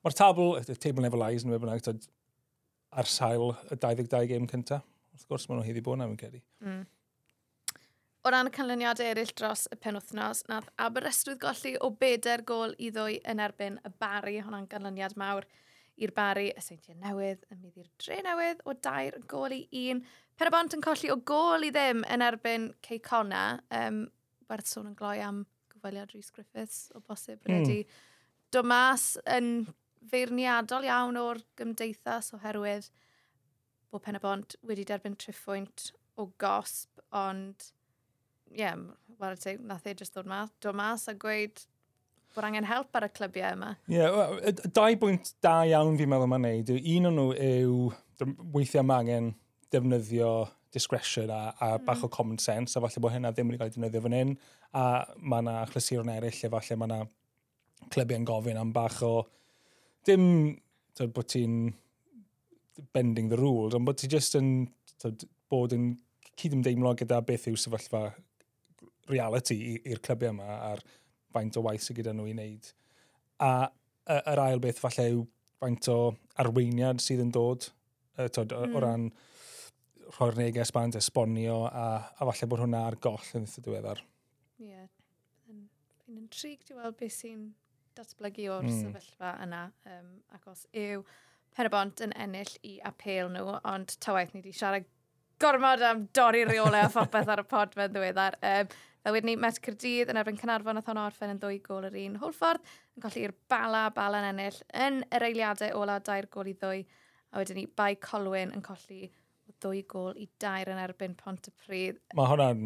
Mae'r 0.05 0.15
tabl, 0.17 0.53
y 0.59 0.75
table 0.77 1.03
never 1.03 1.19
lies, 1.19 1.45
yn 1.45 1.55
bynnag, 1.55 2.07
ar 2.97 3.09
sail 3.11 3.51
y 3.71 3.75
22 3.75 4.29
gêm 4.29 4.45
cynta. 4.49 4.81
Wrth 5.13 5.27
gwrs, 5.29 5.47
maen 5.49 5.61
nhw 5.61 5.67
hyddi 5.67 5.83
bod 5.85 5.99
na, 5.99 6.07
fi'n 6.09 6.19
credu. 6.19 6.41
Mm. 6.63 6.85
O 8.25 8.31
ran 8.33 8.49
y 8.49 8.51
canlyniadau 8.53 9.07
eraill 9.07 9.31
dros 9.39 9.67
y 9.71 9.77
penwthnos, 9.79 10.43
nath 10.49 10.67
Aberystwyth 10.83 11.39
golli 11.41 11.75
o 11.83 11.89
bedair 12.01 12.43
gol 12.47 12.73
i 12.77 12.89
ddwy 12.91 13.21
yn 13.29 13.41
erbyn 13.43 13.79
y 13.87 13.91
bari, 14.01 14.37
hwnna'n 14.43 14.67
ganlyniad 14.71 15.15
mawr 15.19 15.47
i'r 15.97 16.13
bari, 16.13 16.49
y 16.51 16.61
seintiau 16.61 16.97
newydd, 17.01 17.45
yn 17.53 17.61
mynd 17.61 17.79
i'r 17.81 17.87
dre 18.03 18.19
newydd, 18.25 18.61
o 18.67 18.75
dair 18.87 19.17
gol 19.31 19.55
i 19.55 19.61
un. 19.87 20.03
Perabont 20.37 20.75
yn 20.77 20.83
colli 20.85 21.09
o 21.13 21.17
gol 21.31 21.65
i 21.65 21.71
ddim 21.73 22.03
yn 22.13 22.25
erbyn 22.25 22.67
Ceicona, 22.85 23.45
um, 23.79 24.03
werth 24.51 24.69
sôn 24.69 24.91
yn 24.91 24.97
gloi 24.99 25.17
am 25.23 25.45
gyfaliad 25.71 26.13
Rhys 26.13 26.29
Griffiths, 26.35 26.91
o 26.93 27.01
bosib, 27.01 27.41
mm. 27.47 27.53
wedi 27.55 27.79
dod 28.53 28.67
mas 28.69 29.15
yn 29.33 29.65
feirniadol 30.11 30.87
iawn 30.87 31.19
o'r 31.21 31.41
gymdeithas 31.59 32.33
oherwydd 32.37 32.89
bod 33.91 34.03
pen 34.03 34.19
y 34.19 34.23
bont 34.23 34.57
wedi 34.67 34.85
derbyn 34.87 35.15
triffwynt 35.19 35.91
o 36.17 36.27
gosb, 36.41 37.01
ond 37.15 37.69
ie, 38.51 38.63
yeah, 38.63 38.77
wel, 39.19 39.39
nath 39.67 39.87
e 39.87 39.95
jyst 39.97 40.15
dod 40.17 40.29
mas, 40.29 40.51
dod 40.63 40.77
mas 40.77 41.07
a 41.07 41.15
gweud 41.17 41.63
bod 42.35 42.47
angen 42.47 42.67
help 42.69 42.95
ar 42.95 43.07
y 43.07 43.11
clybiau 43.13 43.55
yma. 43.55 43.71
Ie, 43.87 43.97
yeah, 43.97 44.13
well, 44.13 44.61
dau 44.75 44.99
bwynt 45.01 45.33
da 45.43 45.59
iawn 45.69 45.97
fi'n 45.99 46.11
meddwl 46.11 46.29
mae'n 46.31 46.45
neud. 46.47 46.73
Un 46.77 47.09
o'n 47.09 47.17
nhw 47.17 47.27
yw 47.47 47.77
weithiau 48.53 48.85
mae 48.85 49.05
angen 49.05 49.31
defnyddio 49.73 50.31
discretion 50.73 51.31
a, 51.33 51.53
a 51.59 51.71
mm. 51.77 51.85
bach 51.87 52.03
o 52.05 52.11
common 52.11 52.37
sense, 52.41 52.75
a 52.75 52.83
falle 52.83 53.01
bod 53.03 53.15
hynna 53.15 53.31
ddim 53.33 53.49
wedi 53.49 53.61
cael 53.61 53.71
ei 53.71 53.75
defnyddio 53.75 54.03
fan 54.05 54.17
hyn, 54.17 54.35
a 54.75 54.83
mae 55.17 55.45
yna 55.45 55.55
achlysuron 55.63 56.11
eraill, 56.13 56.43
a 56.45 56.53
falle 56.53 56.77
mae 56.77 56.91
yna 56.91 56.99
clybiau'n 57.93 58.27
gofyn 58.27 58.61
am 58.61 58.73
bach 58.75 59.01
o 59.05 59.13
dim 60.07 60.25
tyd, 60.97 61.13
bod 61.15 61.29
ti'n 61.31 61.57
bending 62.93 63.29
the 63.31 63.39
rules, 63.39 63.75
ond 63.77 63.87
bod 63.87 63.99
ti 63.99 64.09
just 64.11 64.37
yn 64.39 64.67
tyd, 65.01 65.27
bod 65.51 65.75
yn 65.75 65.91
cydymdeimlo 66.37 66.93
gyda 66.99 67.21
beth 67.25 67.47
yw 67.49 67.57
sefyllfa 67.59 68.03
reality 69.09 69.77
i'r 69.77 70.01
clybiau 70.03 70.35
yma 70.35 70.59
a'r 70.71 70.83
faint 71.33 71.57
o 71.57 71.63
waith 71.65 71.85
sydd 71.85 72.01
gyda 72.01 72.13
nhw 72.15 72.27
i 72.29 72.35
wneud. 72.35 72.69
A 73.43 73.51
yr 74.31 74.43
ail 74.43 74.61
beth 74.63 74.81
falle 74.81 75.07
yw 75.13 75.23
faint 75.61 75.89
o 75.93 75.97
arweiniad 76.41 77.01
sydd 77.03 77.23
yn 77.23 77.33
dod 77.33 77.69
uh, 78.17 78.27
tod, 78.27 78.53
mm. 78.53 78.57
o 78.57 78.67
hmm. 78.67 78.77
ran 78.83 79.07
rhoi'r 80.17 80.37
neges 80.39 80.71
band, 80.71 80.95
esbonio, 80.99 81.63
a, 81.67 81.87
a 82.15 82.27
falle 82.29 82.49
bod 82.51 82.63
hwnna 82.63 82.85
ar 82.87 82.99
goll 83.03 83.31
yn 83.35 83.47
eitha 83.47 83.63
diweddar. 83.65 84.03
Ie. 84.61 84.69
Yeah. 84.71 84.85
Fi'n 86.05 86.21
intrigued 86.21 86.71
i 86.71 86.77
weld 86.77 86.95
beth 87.01 87.17
sy'n 87.17 87.49
datblygu 87.97 88.49
o'r 88.53 88.67
mm. 88.67 88.83
sefyllfa 88.83 89.33
yna. 89.45 89.63
Um, 89.89 90.11
ac 90.37 90.45
os 90.51 90.67
yw 90.73 91.03
Penabont 91.57 92.03
yn 92.05 92.11
ennill 92.21 92.51
i 92.69 92.75
apel 92.85 93.31
nhw, 93.33 93.55
ond 93.65 93.95
tawaith 94.03 94.35
ni 94.35 94.43
wedi 94.43 94.53
siarad 94.53 94.85
gormod 95.41 95.81
am 95.85 96.03
dorri 96.13 96.43
reolau 96.45 96.85
a 96.85 96.91
phopeth 96.93 97.31
ar 97.33 97.41
y 97.41 97.45
pod 97.49 97.73
fe'n 97.77 97.93
ddiweddar. 97.93 98.37
Um, 98.45 98.69
fel 99.01 99.15
wedyn 99.15 99.31
ni, 99.31 99.35
Met 99.41 99.57
Cyrdydd 99.65 100.11
yn 100.13 100.19
erbyn 100.21 100.37
Cynarfon 100.37 100.77
a 100.77 100.83
Thon 100.85 100.99
Orffen 101.01 101.33
yn 101.33 101.41
ddwy 101.41 101.57
gol 101.65 101.87
yr 101.89 101.97
un 102.03 102.17
hwlffordd, 102.21 102.65
yn 102.97 103.05
colli'r 103.05 103.33
bala 103.49 103.87
bala 103.95 104.21
yn 104.21 104.29
ennill 104.33 104.59
yn 104.85 105.01
yr 105.13 105.27
eiliadau 105.29 105.77
ola 105.81 105.97
dair 106.03 106.29
gol 106.33 106.51
i 106.51 106.55
ddwy, 106.57 106.83
a 107.33 107.41
wedyn 107.41 107.61
ni 107.61 107.65
Bai 107.79 107.95
Colwyn 108.01 108.53
yn 108.55 108.65
colli 108.65 109.07
ddwy 109.57 109.83
gol 109.89 110.17
i 110.19 110.27
dair 110.41 110.69
yn 110.73 110.81
erbyn 110.81 111.17
Pont 111.17 111.49
y 111.49 111.55
Pryd. 111.63 112.01
Mae 112.17 112.29
hwnna'n 112.33 112.63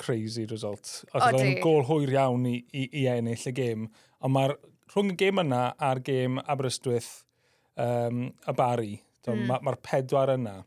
crazy 0.00 0.46
result. 0.50 1.04
Ac 1.12 1.28
oedd 1.30 1.42
yn 1.42 1.58
gol 1.62 1.84
hwyr 1.88 2.14
iawn 2.16 2.46
i, 2.50 2.58
i, 2.72 2.86
i 3.02 3.06
ennill 3.12 3.48
y 3.50 3.54
gêm. 3.56 3.88
Ond 4.24 4.34
mae'r 4.36 4.56
rhwng 4.92 5.14
y 5.14 5.18
gêm 5.20 5.42
yna 5.44 5.62
a'r 5.82 6.02
gêm 6.04 6.40
Aberystwyth 6.42 7.24
um, 7.80 8.26
y 8.30 8.56
Bari, 8.56 8.94
mm. 9.26 9.46
mae'r 9.48 9.66
ma 9.66 9.76
pedwar 9.82 10.34
yna 10.34 10.60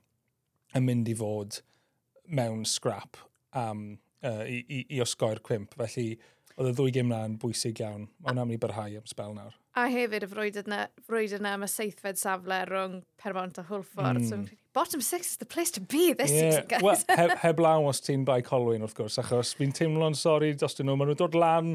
yn 0.76 0.88
mynd 0.88 1.12
i 1.12 1.16
fod 1.18 1.62
mewn 2.28 2.66
scrap 2.68 3.20
am, 3.56 4.00
uh, 4.26 4.44
i, 4.44 4.64
i, 4.68 4.84
i 4.98 5.04
osgoi'r 5.04 5.42
cwimp. 5.46 5.78
Felly, 5.80 6.18
oedd 6.58 6.72
y 6.72 6.76
ddwy 6.76 6.94
gym 6.96 7.12
na 7.12 7.22
yn 7.28 7.38
bwysig 7.42 7.82
iawn. 7.84 8.08
Mae 8.20 8.34
hwnna'n 8.34 8.50
mynd 8.50 8.58
i 8.58 8.62
barhau 8.62 9.00
am 9.00 9.10
spel 9.10 9.36
nawr. 9.38 9.56
A 9.78 9.86
hefyd 9.94 10.26
y 10.26 10.30
frwyd 10.32 10.56
yna, 10.64 10.88
frwyd 11.06 11.36
yna 11.38 11.54
am 11.54 11.66
y 11.68 11.70
seithfed 11.70 12.18
safle 12.18 12.64
rhwng 12.66 13.02
Permont 13.22 13.60
a 13.62 13.66
Hwlffordd. 13.68 14.24
Mm. 14.24 14.30
So, 14.30 14.40
hmm 14.40 14.62
bottom 14.78 15.02
six 15.02 15.32
is 15.32 15.38
the 15.38 15.46
place 15.46 15.72
to 15.72 15.82
be 15.82 16.14
this 16.14 16.32
yeah. 16.32 16.52
season, 16.52 16.66
guys. 16.68 16.84
Well, 16.84 17.04
heb, 17.10 17.32
heb 17.46 17.60
lawn 17.66 17.88
os 17.90 18.02
ti'n 18.06 18.26
bai 18.28 18.42
Colwyn, 18.46 18.84
wrth 18.86 18.94
gwrs, 19.00 19.18
achos 19.24 19.56
fi'n 19.58 19.74
teimlo'n 19.74 20.18
sori 20.18 20.52
dros 20.54 20.78
dyn 20.78 20.86
nhw. 20.90 20.98
Maen 21.00 21.10
nhw'n 21.12 21.22
dod 21.24 21.38
lan 21.38 21.72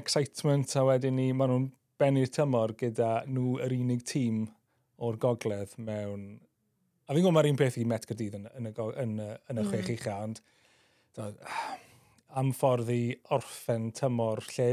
excitement 0.00 0.74
a 0.80 0.82
wedyn 0.88 1.14
ni, 1.20 1.28
maen 1.30 1.52
nhw'n 1.52 1.68
bennu'r 2.02 2.32
tymor 2.34 2.74
gyda 2.80 3.12
nhw 3.30 3.60
yr 3.62 3.76
unig 3.76 4.02
tîm 4.10 4.48
o'r 5.06 5.20
gogledd 5.22 5.76
mewn... 5.78 6.26
A 7.04 7.12
fi'n 7.12 7.20
gwybod 7.20 7.36
mae'r 7.36 7.50
un 7.52 7.60
peth 7.60 7.78
i 7.78 7.86
Met 7.86 8.08
gydydd 8.08 8.38
yn, 8.40 8.50
yn, 8.58 8.70
y, 8.70 8.74
yn, 9.04 9.14
y, 9.20 9.30
yn 9.52 9.60
y 9.60 9.62
mm. 9.62 9.70
chwech 9.70 9.92
ucha, 9.94 10.18
ond 10.24 10.42
am 12.40 12.50
ffordd 12.56 12.90
i 12.90 13.02
orffen 13.36 13.92
tymor 13.94 14.42
lle 14.48 14.72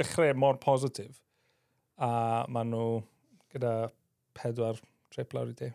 dechrau 0.00 0.32
mor 0.38 0.62
positif. 0.62 1.20
A 2.00 2.46
maen 2.48 2.72
nhw 2.72 2.88
gyda 3.52 3.76
pedwar 4.38 4.80
trip 5.12 5.36
lawr 5.36 5.52
i 5.52 5.58
di. 5.60 5.72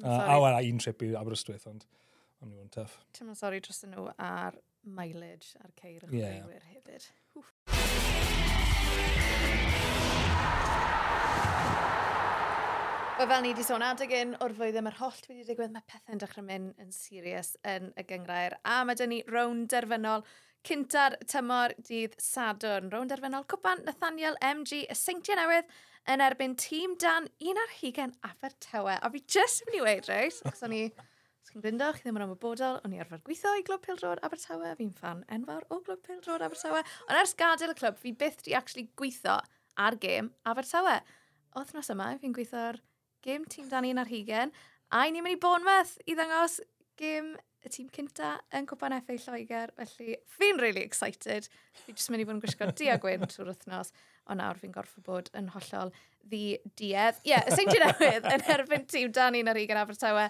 A 0.00 0.38
wel, 0.40 0.70
un 0.72 0.78
trip 0.80 1.02
i 1.04 1.12
Aberystwyth, 1.18 1.66
ond 1.68 1.84
ond 2.42 2.50
nhw'n 2.50 2.70
tuff. 2.74 2.98
Ti'n 3.14 3.28
ma'n 3.28 3.38
sori 3.38 3.60
dros 3.62 3.84
nhw 3.86 4.08
ar 4.18 4.56
mileage 4.82 5.54
a'r 5.62 5.72
ceir 5.78 6.02
yn 6.08 6.14
yeah. 6.16 6.40
chwaraewyr 6.42 6.64
hefyd. 6.72 7.04
Wel, 13.18 13.28
fel 13.30 13.44
ni 13.44 13.52
wedi 13.52 13.66
sôn 13.66 13.84
adeg 13.86 14.14
un 14.18 14.32
o'r 14.42 14.54
flwyddyn 14.56 14.82
mae'r 14.88 14.98
holl 14.98 15.20
wedi 15.28 15.44
digwydd, 15.46 15.74
mae 15.76 15.86
pethau'n 15.86 16.22
dechrau 16.22 16.46
mynd 16.48 16.80
yn 16.82 16.90
serious 16.96 17.52
yn 17.68 17.92
y 17.94 18.06
gyngrair. 18.08 18.58
A 18.66 18.80
mae 18.88 18.98
dyn 18.98 19.12
ni 19.14 19.20
rown 19.30 19.68
derfynol 19.70 20.26
cynta'r 20.66 21.14
tymor 21.30 21.76
dydd 21.86 22.18
Sadwrn. 22.22 22.90
Rown 22.90 23.10
derfynol 23.10 23.46
cwpan 23.50 23.84
Nathaniel 23.86 24.38
MG 24.42 24.82
y 24.90 24.98
Seintiau 24.98 25.38
Newydd 25.38 25.70
yn 26.10 26.22
erbyn 26.24 26.54
tîm 26.58 26.96
dan 27.00 27.28
un 27.40 27.58
ar 27.62 27.74
hugen 27.80 28.14
Abertawe. 28.26 28.98
A 28.98 29.10
fi 29.12 29.22
jyst 29.34 29.62
yn 29.62 29.70
mynd 29.70 29.78
i 29.78 29.82
weid, 29.86 30.08
reis, 30.10 30.40
achos 30.42 30.64
o'n 30.66 30.74
i, 30.74 30.82
os 31.42 31.52
chi'n 31.52 31.62
gryndo, 31.62 31.90
chi 31.94 32.04
ddim 32.04 32.18
yn 32.18 32.26
ymwybodol, 32.26 32.80
o'n 32.82 32.96
i 32.96 33.00
arfer 33.02 33.22
gweithio 33.26 33.54
i 33.58 33.64
Glwb 33.66 33.84
Pildrod 33.86 34.22
Abertawe, 34.26 34.74
fi'n 34.80 34.92
fan 34.98 35.22
enfawr 35.36 35.66
o 35.70 35.78
Glwb 35.86 36.02
Pildrod 36.06 36.44
Abertawe. 36.46 36.82
Ond 37.06 37.20
ers 37.20 37.36
gadael 37.38 37.74
y 37.74 37.78
clwb, 37.78 38.00
fi 38.02 38.14
byth 38.18 38.42
di 38.46 38.56
actually 38.58 38.88
gweithio 38.98 39.38
ar 39.86 39.98
gêm 40.02 40.32
Abertawe. 40.48 40.98
Othnos 41.60 41.92
yma, 41.94 42.10
fi'n 42.22 42.34
gweithio 42.34 42.66
ar 42.72 42.82
gêm 43.22 43.46
tîm 43.46 43.70
dan 43.70 43.86
un 43.86 44.02
ar 44.02 44.10
hugen, 44.10 44.54
a 44.90 45.06
ni'n 45.06 45.22
mynd 45.24 45.38
i 45.38 45.40
Bournemouth 45.40 45.96
i 46.06 46.18
ddangos 46.18 46.58
gêm 47.00 47.36
y 47.62 47.70
tîm 47.70 47.90
cynta 47.94 48.32
yn 48.56 48.66
Cwpan 48.70 48.96
FA 49.06 49.16
Lloegr, 49.24 49.72
felly 49.78 50.16
fi'n 50.36 50.60
really 50.60 50.82
excited. 50.82 51.48
Fi'n 51.84 51.98
jyst 51.98 52.10
mynd 52.12 52.24
i 52.24 52.26
fod 52.26 52.36
yn 52.36 52.42
gwisgo 52.42 52.68
du 52.78 52.88
a 52.90 52.96
gwyn 53.02 53.26
trwy'r 53.26 53.52
wythnos, 53.52 53.92
ond 54.30 54.42
nawr 54.42 54.58
fi'n 54.58 54.74
gorfod 54.74 55.06
bod 55.06 55.30
yn 55.38 55.50
hollol 55.54 55.92
ddi 56.26 56.58
diedd. 56.78 57.20
Ie, 57.22 57.34
yeah, 57.34 57.46
St. 57.54 57.78
Newydd 57.82 58.28
yn 58.32 58.46
erbyn 58.56 58.88
tîm 58.90 59.12
Dan 59.14 59.38
un 59.38 59.52
ar 59.52 59.60
un 59.62 59.82
Abertawe. 59.84 60.28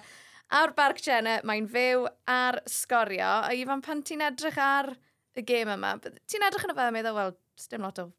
A'r 0.53 0.73
Barc 0.77 1.01
Jenna, 1.01 1.39
mae'n 1.47 1.69
fyw 1.71 2.05
ar 2.29 2.59
sgorio. 2.69 3.31
A 3.47 3.53
Ifan, 3.57 3.81
pan 3.85 4.03
ti'n 4.05 4.21
edrych 4.25 4.59
ar 4.61 4.91
y 5.33 5.45
gêm 5.47 5.71
yma, 5.73 5.95
ti'n 6.01 6.45
edrych 6.45 6.67
yn 6.67 6.75
y 6.75 6.77
fe 6.77 6.85
a 6.85 6.93
meddwl, 6.93 7.17
wel, 7.17 7.33
dim 7.71 7.87
lot 7.87 8.01
o 8.03 8.11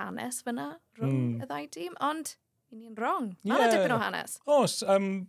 hanes 0.00 0.42
fyna 0.44 0.72
rhwng 0.98 1.14
mm. 1.14 1.44
y 1.44 1.48
ddau 1.48 1.68
dîm, 1.76 1.94
ond 2.04 2.34
ni'n 2.74 2.96
wrong. 2.98 3.30
Mae'n 3.46 3.62
yeah. 3.62 3.74
dipyn 3.76 3.94
o 3.94 4.00
hanes. 4.02 4.38
Os, 4.50 4.80
um, 4.82 5.28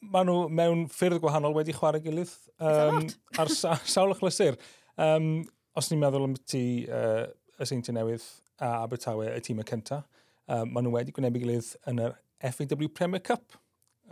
maen 0.00 0.28
nhw 0.28 0.48
mewn 0.52 0.84
ffyrdd 0.92 1.20
gwahanol 1.22 1.56
wedi 1.56 1.74
chwarae 1.76 2.02
gilydd 2.02 2.32
um, 2.58 3.06
ar 3.38 3.50
sa, 3.58 3.76
sawl 3.88 4.14
achlysur. 4.14 4.58
Um, 4.98 5.46
os 5.78 5.90
ni'n 5.90 6.00
meddwl 6.02 6.28
am 6.28 6.36
ti 6.48 6.62
uh, 6.90 7.26
y 7.58 7.68
Seinti 7.68 7.94
Newydd 7.94 8.24
a 8.62 8.82
Abertawe, 8.82 9.28
y 9.34 9.42
tîm 9.44 9.62
y 9.62 9.66
cynta, 9.68 10.02
um, 10.46 10.70
maen 10.72 10.86
nhw 10.86 10.94
wedi 10.96 11.14
gwneud 11.14 11.38
gilydd 11.38 11.72
yn 11.90 12.02
yr 12.06 12.16
FAW 12.42 12.90
Premier 12.94 13.22
Cup. 13.24 13.58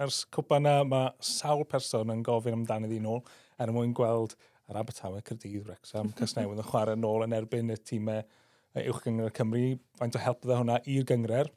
Ers 0.02 0.24
cwpa 0.34 0.60
yna 0.60 0.80
mae 0.84 1.12
sawl 1.24 1.64
person 1.68 2.12
yn 2.12 2.24
gofyn 2.26 2.58
amdano 2.58 2.90
ddi'n 2.90 3.08
ôl 3.08 3.22
er 3.62 3.72
mwyn 3.72 3.94
gweld 3.96 4.36
yr 4.68 4.80
Abertawe, 4.82 5.22
Cyrdydd, 5.24 5.64
Wrexham, 5.68 6.10
Cysnewydd 6.18 6.60
yn 6.60 6.68
chwarae 6.68 6.98
yn 6.98 7.06
ôl 7.06 7.24
yn 7.24 7.36
erbyn 7.36 7.72
y 7.72 7.78
tîmau 7.80 8.24
uwch 8.84 9.04
gyngor 9.06 9.32
Cymru. 9.36 9.76
Faint 9.96 10.18
o 10.18 10.22
help 10.22 10.42
bydde 10.42 10.58
hwnna 10.60 10.80
i'r 10.92 11.06
gyngor. 11.08 11.52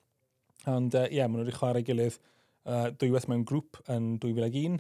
Ond 0.70 0.96
ie, 0.96 1.02
uh, 1.02 1.16
yeah, 1.16 1.28
maen 1.28 1.42
nhw 1.42 1.48
wedi 1.48 1.58
chwarae 1.58 1.84
gilydd 1.86 2.20
uh, 2.66 2.90
dwywaith 3.00 3.30
mewn 3.32 3.46
grŵp 3.48 3.80
yn 3.92 4.16
2001 4.24 4.80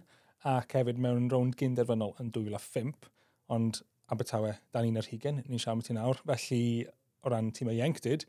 ac 0.49 0.75
hefyd 0.77 0.99
mewn 1.03 1.29
rownd 1.31 1.57
gynderfynol 1.59 2.15
yn 2.21 2.31
2005, 2.35 3.09
ond 3.55 3.81
Abertawe, 4.09 4.55
dan 4.73 4.87
ni'n 4.87 4.97
yr 4.97 5.09
hugen, 5.11 5.43
ni'n 5.45 5.61
siarad 5.61 5.85
ti 5.85 5.93
nawr, 5.93 6.17
felly 6.25 6.61
o 7.21 7.29
ran 7.29 7.51
tîmau 7.53 7.75
ieuenctid, 7.77 8.25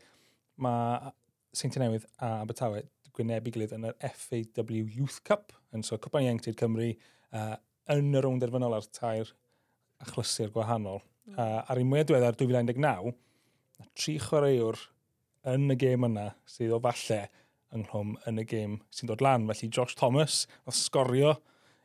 mae 0.60 1.12
Saint 1.56 1.78
Newydd 1.80 2.04
a 2.20 2.40
Abertawe 2.42 2.82
gwynebu 3.16 3.54
gilydd 3.54 3.72
yn 3.76 3.86
yr 3.88 3.96
FAW 4.18 4.82
Youth 4.82 5.20
Cup, 5.26 5.54
yn 5.74 5.84
so 5.86 5.98
Cwpan 6.02 6.26
Ieuenctid 6.26 6.58
Cymru, 6.60 6.90
uh, 7.32 7.56
yn 7.94 8.12
y 8.12 8.22
rownd 8.22 8.44
derfynol 8.44 8.76
ar 8.76 8.86
tair 8.94 9.32
achlysur 10.04 10.52
gwahanol. 10.54 11.00
Mm. 11.30 11.38
Uh, 11.38 11.58
ar 11.64 11.80
un 11.80 11.90
mwyaf 11.90 12.10
diweddar 12.10 12.38
2019, 12.40 13.14
tri 13.96 14.16
chwaraewr 14.20 14.78
yn 15.50 15.72
y 15.72 15.78
gêm 15.80 16.04
yna 16.10 16.30
sydd 16.48 16.74
o 16.76 16.80
falle 16.84 17.22
ynghlwm 17.76 18.16
yn 18.28 18.42
y 18.42 18.46
gêm 18.48 18.80
sy'n 18.94 19.10
dod 19.10 19.22
lan. 19.24 19.46
Felly 19.50 19.70
Josh 19.70 19.96
Thomas 19.98 20.42
a 20.66 20.74
sgorio 20.74 21.36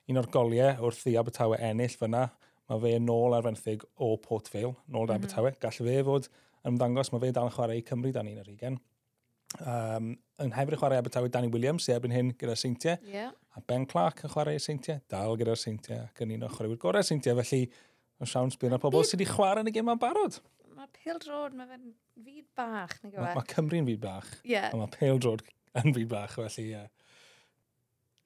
un 0.09 0.19
o'r 0.21 0.29
goliau 0.33 0.81
wrth 0.85 1.05
i 1.09 1.15
Abertawe 1.19 1.59
ennill 1.69 1.95
fyna. 1.99 2.27
Mae 2.69 2.81
fe 2.81 2.95
yn 2.97 3.09
ôl 3.13 3.35
ar 3.37 3.45
fenthyg 3.45 3.85
o 4.01 4.15
Port 4.21 4.49
Vale, 4.53 4.73
nôl 4.89 5.05
mm 5.05 5.09
-hmm. 5.09 5.15
Abertawe. 5.15 5.53
Gall 5.61 5.79
fe 5.87 6.03
fod 6.07 6.29
yn 6.65 6.73
ymddangos, 6.73 7.11
mae 7.13 7.21
fe 7.21 7.31
dal 7.31 7.49
yn 7.49 7.55
chwarae 7.55 7.81
i 7.81 7.85
Cymru 7.85 8.11
dan 8.13 8.29
un 8.31 8.41
ar 8.41 8.51
ugen. 8.51 8.79
Um, 9.61 10.15
yn 10.41 10.53
hefyd 10.55 10.79
chwarae 10.81 10.99
Abertawe 11.01 11.29
Danny 11.29 11.51
Williams, 11.53 11.85
sy'n 11.85 11.99
erbyn 11.99 12.15
hyn 12.15 12.31
gyda'r 12.39 12.59
Seintiau. 12.59 12.97
Yeah. 13.09 13.35
A 13.55 13.61
Ben 13.61 13.85
Clark 13.85 14.25
yn 14.25 14.33
chwarae 14.33 14.59
Seintiau, 14.59 15.03
dal 15.11 15.37
gyda'r 15.37 15.61
Seintiau, 15.61 16.07
ac 16.09 16.25
yn 16.25 16.33
un 16.35 16.47
o 16.47 16.49
chwaraewyr 16.55 16.81
gorau 16.81 17.05
Seintiau. 17.05 17.37
Felly, 17.43 17.69
mae'n 18.17 18.31
siawn 18.31 18.53
sbyn 18.55 18.75
ar 18.75 18.81
pobl 18.81 19.05
sydd 19.05 19.21
wedi 19.21 19.29
chwarae 19.29 19.61
yn 19.61 19.69
y 19.69 19.75
gym 19.77 19.93
am 19.93 20.01
barod. 20.01 20.41
Mae 20.73 20.89
Pale 20.97 21.21
Road, 21.29 21.53
mae 21.55 21.69
fe'n 21.69 21.93
fyd 22.25 22.47
bach, 22.57 22.97
neu? 23.03 23.13
Mae 23.19 23.37
ma 23.37 23.45
Cymru'n 23.53 23.87
fyd 23.91 24.01
bach, 24.01 24.33
yeah. 24.43 24.73
mae 24.73 24.91
Pale 24.97 25.21
Road 25.21 25.45
yn 25.82 25.96
byd 25.96 26.12
bach, 26.12 26.38
felly 26.38 26.67
ie. 26.67 26.75
Yeah. 26.75 26.91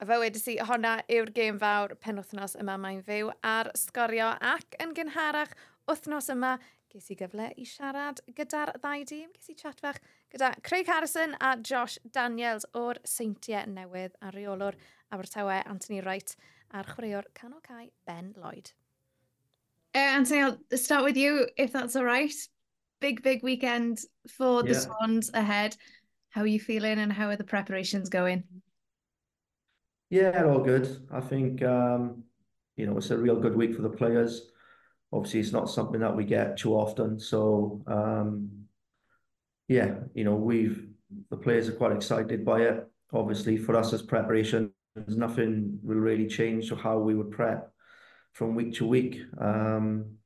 A 0.00 0.06
fe 0.08 0.16
wedi 0.22 0.40
si, 0.40 0.56
honna 0.64 0.94
yw'r 1.12 1.28
gêm 1.36 1.58
fawr 1.60 1.92
penwthnos 2.00 2.54
yma 2.60 2.78
mae'n 2.80 3.02
fyw 3.04 3.34
ar 3.44 3.68
sgorio 3.76 4.30
ac 4.52 4.78
yn 4.80 4.94
gynharach 4.96 5.52
wythnos 5.90 6.30
yma 6.32 6.54
ges 6.90 7.10
i 7.12 7.16
gyfle 7.20 7.50
i 7.60 7.66
siarad 7.68 8.22
gyda'r 8.38 8.72
ddau 8.80 9.04
dîm. 9.06 9.28
Ges 9.36 9.52
i 9.52 9.56
chat 9.58 9.82
fach 9.84 10.00
gyda 10.32 10.54
Craig 10.66 10.88
Harrison 10.88 11.36
a 11.38 11.52
Josh 11.60 11.98
Daniels 12.16 12.64
o'r 12.80 13.02
Seintiau 13.04 13.68
Newydd 13.68 14.16
a 14.24 14.32
reolwr 14.34 14.78
Abertawe 15.12 15.60
Anthony 15.68 16.00
Wright 16.00 16.34
a'r 16.72 16.88
chwaraewr 16.94 17.28
Canol 17.36 17.60
Cai 17.66 17.90
Ben 18.06 18.32
Lloyd. 18.40 18.72
Uh, 19.94 19.98
Anthony, 19.98 20.42
I'll 20.42 20.78
start 20.78 21.04
with 21.04 21.16
you, 21.16 21.48
if 21.56 21.72
that's 21.72 21.96
all 21.96 22.04
right. 22.04 22.34
Big, 23.00 23.22
big 23.22 23.42
weekend 23.42 24.00
for 24.28 24.62
yeah. 24.64 24.72
the 24.72 24.80
Swans 24.80 25.30
ahead. 25.34 25.76
How 26.30 26.42
are 26.42 26.46
you 26.46 26.60
feeling 26.60 26.98
and 26.98 27.12
how 27.12 27.28
are 27.28 27.36
the 27.36 27.44
preparations 27.44 28.08
going? 28.08 28.44
Yeah, 30.10 30.44
all 30.44 30.60
good. 30.60 31.06
I 31.12 31.20
think 31.20 31.62
um, 31.62 32.24
you 32.76 32.86
know 32.86 32.96
it's 32.96 33.10
a 33.10 33.18
real 33.18 33.38
good 33.38 33.56
week 33.56 33.74
for 33.74 33.82
the 33.82 33.90
players. 33.90 34.50
Obviously, 35.12 35.40
it's 35.40 35.52
not 35.52 35.68
something 35.68 36.00
that 36.00 36.16
we 36.16 36.24
get 36.24 36.56
too 36.56 36.74
often. 36.74 37.18
So 37.18 37.82
um, 37.86 38.50
yeah, 39.68 39.94
you 40.14 40.24
know 40.24 40.36
we've 40.36 40.88
the 41.30 41.36
players 41.36 41.68
are 41.68 41.72
quite 41.72 41.92
excited 41.92 42.44
by 42.44 42.60
it. 42.62 42.86
Obviously, 43.12 43.56
for 43.56 43.76
us 43.76 43.92
as 43.92 44.02
preparation, 44.02 44.72
nothing 45.08 45.78
will 45.82 45.96
really 45.96 46.28
change 46.28 46.68
to 46.68 46.76
how 46.76 46.98
we 46.98 47.14
would 47.14 47.32
prep 47.32 47.72
from 48.32 48.54
week 48.54 48.74
to 48.74 48.86
week. 48.86 49.20
Um, 49.40 50.16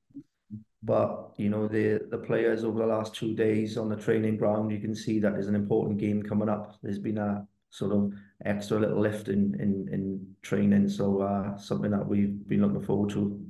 but 0.84 1.32
you 1.38 1.48
know 1.48 1.66
the 1.66 2.00
the 2.10 2.18
players 2.18 2.62
over 2.62 2.78
the 2.78 2.86
last 2.86 3.14
two 3.14 3.34
days 3.34 3.78
on 3.78 3.88
the 3.88 3.96
training 3.96 4.36
ground, 4.36 4.70
you 4.70 4.78
can 4.78 4.94
see 4.94 5.18
that 5.18 5.32
there's 5.32 5.48
an 5.48 5.54
important 5.54 5.98
game 5.98 6.22
coming 6.22 6.48
up. 6.48 6.76
There's 6.82 6.98
been 6.98 7.18
a 7.18 7.46
sort 7.70 7.92
of 7.92 8.12
extra 8.44 8.78
little 8.78 9.00
lift 9.00 9.28
in 9.28 9.54
in 9.58 9.88
in 9.92 10.34
training, 10.42 10.88
so 10.88 11.22
uh, 11.22 11.56
something 11.56 11.90
that 11.90 12.06
we've 12.06 12.46
been 12.46 12.60
looking 12.60 12.82
forward 12.82 13.10
to. 13.10 13.40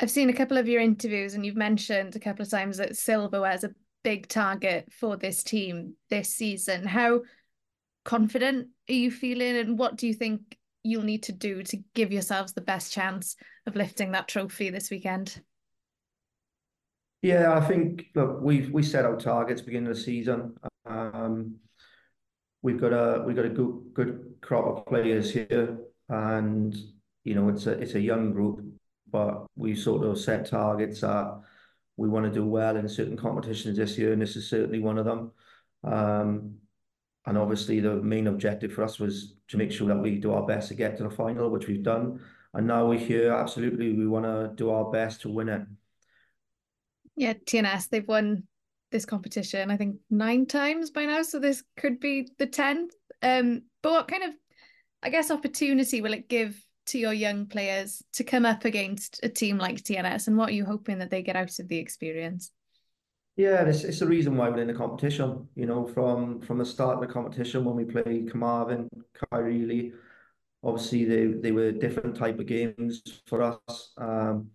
I've 0.00 0.10
seen 0.10 0.28
a 0.28 0.34
couple 0.34 0.58
of 0.58 0.68
your 0.68 0.82
interviews, 0.82 1.34
and 1.34 1.44
you've 1.44 1.56
mentioned 1.56 2.14
a 2.14 2.20
couple 2.20 2.42
of 2.42 2.50
times 2.50 2.76
that 2.76 2.96
silverware 2.96 3.52
is 3.52 3.64
a 3.64 3.74
big 4.04 4.28
target 4.28 4.92
for 4.92 5.16
this 5.16 5.42
team 5.42 5.94
this 6.10 6.28
season. 6.28 6.86
How 6.86 7.22
confident 8.04 8.68
are 8.90 8.94
you 8.94 9.10
feeling, 9.10 9.56
and 9.56 9.78
what 9.78 9.96
do 9.96 10.06
you 10.06 10.14
think 10.14 10.58
you'll 10.82 11.02
need 11.02 11.22
to 11.24 11.32
do 11.32 11.62
to 11.62 11.78
give 11.94 12.12
yourselves 12.12 12.52
the 12.52 12.60
best 12.60 12.92
chance 12.92 13.36
of 13.66 13.74
lifting 13.74 14.12
that 14.12 14.28
trophy 14.28 14.68
this 14.68 14.90
weekend? 14.90 15.40
Yeah, 17.22 17.52
I 17.52 17.60
think 17.66 18.06
look, 18.14 18.40
we 18.40 18.68
we 18.70 18.82
set 18.82 19.04
our 19.04 19.16
targets 19.16 19.60
beginning 19.60 19.90
of 19.90 19.96
the 19.96 20.02
season. 20.02 20.56
Um, 20.86 21.56
we've 22.62 22.80
got 22.80 22.92
a 22.92 23.24
we've 23.24 23.36
got 23.36 23.44
a 23.44 23.50
good 23.50 23.90
good 23.92 24.34
crop 24.40 24.66
of 24.66 24.86
players 24.86 25.32
here, 25.32 25.78
and 26.08 26.76
you 27.24 27.34
know 27.34 27.48
it's 27.48 27.66
a 27.66 27.72
it's 27.72 27.94
a 27.94 28.00
young 28.00 28.32
group, 28.32 28.64
but 29.10 29.46
we 29.56 29.74
sort 29.74 30.06
of 30.06 30.18
set 30.18 30.46
targets 30.46 31.00
that 31.00 31.40
we 31.96 32.08
want 32.08 32.24
to 32.26 32.30
do 32.32 32.46
well 32.46 32.76
in 32.76 32.88
certain 32.88 33.16
competitions 33.16 33.76
this 33.76 33.98
year, 33.98 34.12
and 34.12 34.22
this 34.22 34.36
is 34.36 34.48
certainly 34.48 34.78
one 34.78 34.98
of 34.98 35.04
them. 35.04 35.32
Um, 35.82 36.58
and 37.26 37.36
obviously, 37.36 37.80
the 37.80 37.96
main 37.96 38.28
objective 38.28 38.72
for 38.72 38.84
us 38.84 39.00
was 39.00 39.34
to 39.48 39.56
make 39.56 39.72
sure 39.72 39.88
that 39.88 39.98
we 39.98 40.18
do 40.18 40.32
our 40.32 40.46
best 40.46 40.68
to 40.68 40.74
get 40.74 40.96
to 40.98 41.02
the 41.02 41.10
final, 41.10 41.50
which 41.50 41.66
we've 41.66 41.82
done. 41.82 42.20
And 42.54 42.66
now 42.66 42.86
we're 42.86 42.98
here. 42.98 43.32
Absolutely, 43.32 43.92
we 43.92 44.06
want 44.06 44.24
to 44.24 44.52
do 44.54 44.70
our 44.70 44.90
best 44.90 45.22
to 45.22 45.28
win 45.28 45.48
it. 45.48 45.62
Yeah, 47.18 47.32
TNS, 47.32 47.88
they've 47.88 48.06
won 48.06 48.44
this 48.92 49.04
competition, 49.04 49.72
I 49.72 49.76
think, 49.76 49.96
nine 50.08 50.46
times 50.46 50.92
by 50.92 51.04
now. 51.04 51.22
So 51.22 51.40
this 51.40 51.64
could 51.76 51.98
be 51.98 52.28
the 52.38 52.46
10th. 52.46 52.90
Um, 53.22 53.62
but 53.82 53.92
what 53.92 54.08
kind 54.08 54.22
of, 54.22 54.30
I 55.02 55.10
guess, 55.10 55.32
opportunity 55.32 56.00
will 56.00 56.12
it 56.12 56.28
give 56.28 56.56
to 56.86 56.98
your 56.98 57.12
young 57.12 57.46
players 57.46 58.04
to 58.12 58.22
come 58.22 58.46
up 58.46 58.64
against 58.64 59.18
a 59.24 59.28
team 59.28 59.58
like 59.58 59.82
TNS? 59.82 60.28
And 60.28 60.36
what 60.36 60.50
are 60.50 60.52
you 60.52 60.64
hoping 60.64 61.00
that 61.00 61.10
they 61.10 61.22
get 61.22 61.34
out 61.34 61.58
of 61.58 61.66
the 61.66 61.78
experience? 61.78 62.52
Yeah, 63.34 63.62
it's, 63.64 63.82
it's 63.82 63.98
the 63.98 64.06
reason 64.06 64.36
why 64.36 64.48
we're 64.48 64.58
in 64.58 64.68
the 64.68 64.74
competition. 64.74 65.48
You 65.56 65.66
know, 65.66 65.86
from 65.86 66.40
from 66.40 66.58
the 66.58 66.64
start 66.64 66.94
of 66.94 67.00
the 67.00 67.12
competition 67.12 67.64
when 67.64 67.74
we 67.74 67.84
played 67.84 68.30
Carmarthen, 68.30 68.88
Caerphilly, 69.14 69.92
obviously 70.62 71.04
they 71.04 71.26
they 71.26 71.52
were 71.52 71.72
different 71.72 72.16
type 72.16 72.38
of 72.38 72.46
games 72.46 73.02
for 73.26 73.42
us. 73.42 73.92
Um, 73.96 74.50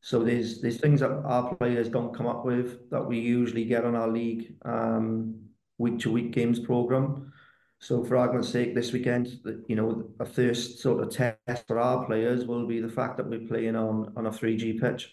so 0.00 0.22
there's 0.22 0.60
there's 0.60 0.80
things 0.80 1.00
that 1.00 1.10
our 1.10 1.54
players 1.54 1.88
don't 1.88 2.14
come 2.14 2.26
up 2.26 2.44
with 2.44 2.90
that 2.90 3.04
we 3.04 3.18
usually 3.18 3.64
get 3.64 3.84
on 3.84 3.94
our 3.94 4.08
league 4.08 4.54
um, 4.64 5.34
week 5.78 5.98
to 6.00 6.10
week 6.10 6.32
games 6.32 6.58
program. 6.58 7.32
So 7.78 8.02
for 8.02 8.16
argument's 8.16 8.48
sake, 8.48 8.74
this 8.74 8.92
weekend, 8.92 9.38
you 9.68 9.76
know, 9.76 10.08
a 10.18 10.24
first 10.24 10.78
sort 10.78 11.02
of 11.02 11.10
test 11.10 11.66
for 11.66 11.78
our 11.78 12.06
players 12.06 12.46
will 12.46 12.66
be 12.66 12.80
the 12.80 12.88
fact 12.88 13.18
that 13.18 13.28
we're 13.28 13.46
playing 13.46 13.76
on 13.76 14.12
on 14.16 14.26
a 14.26 14.30
3G 14.30 14.80
pitch, 14.80 15.12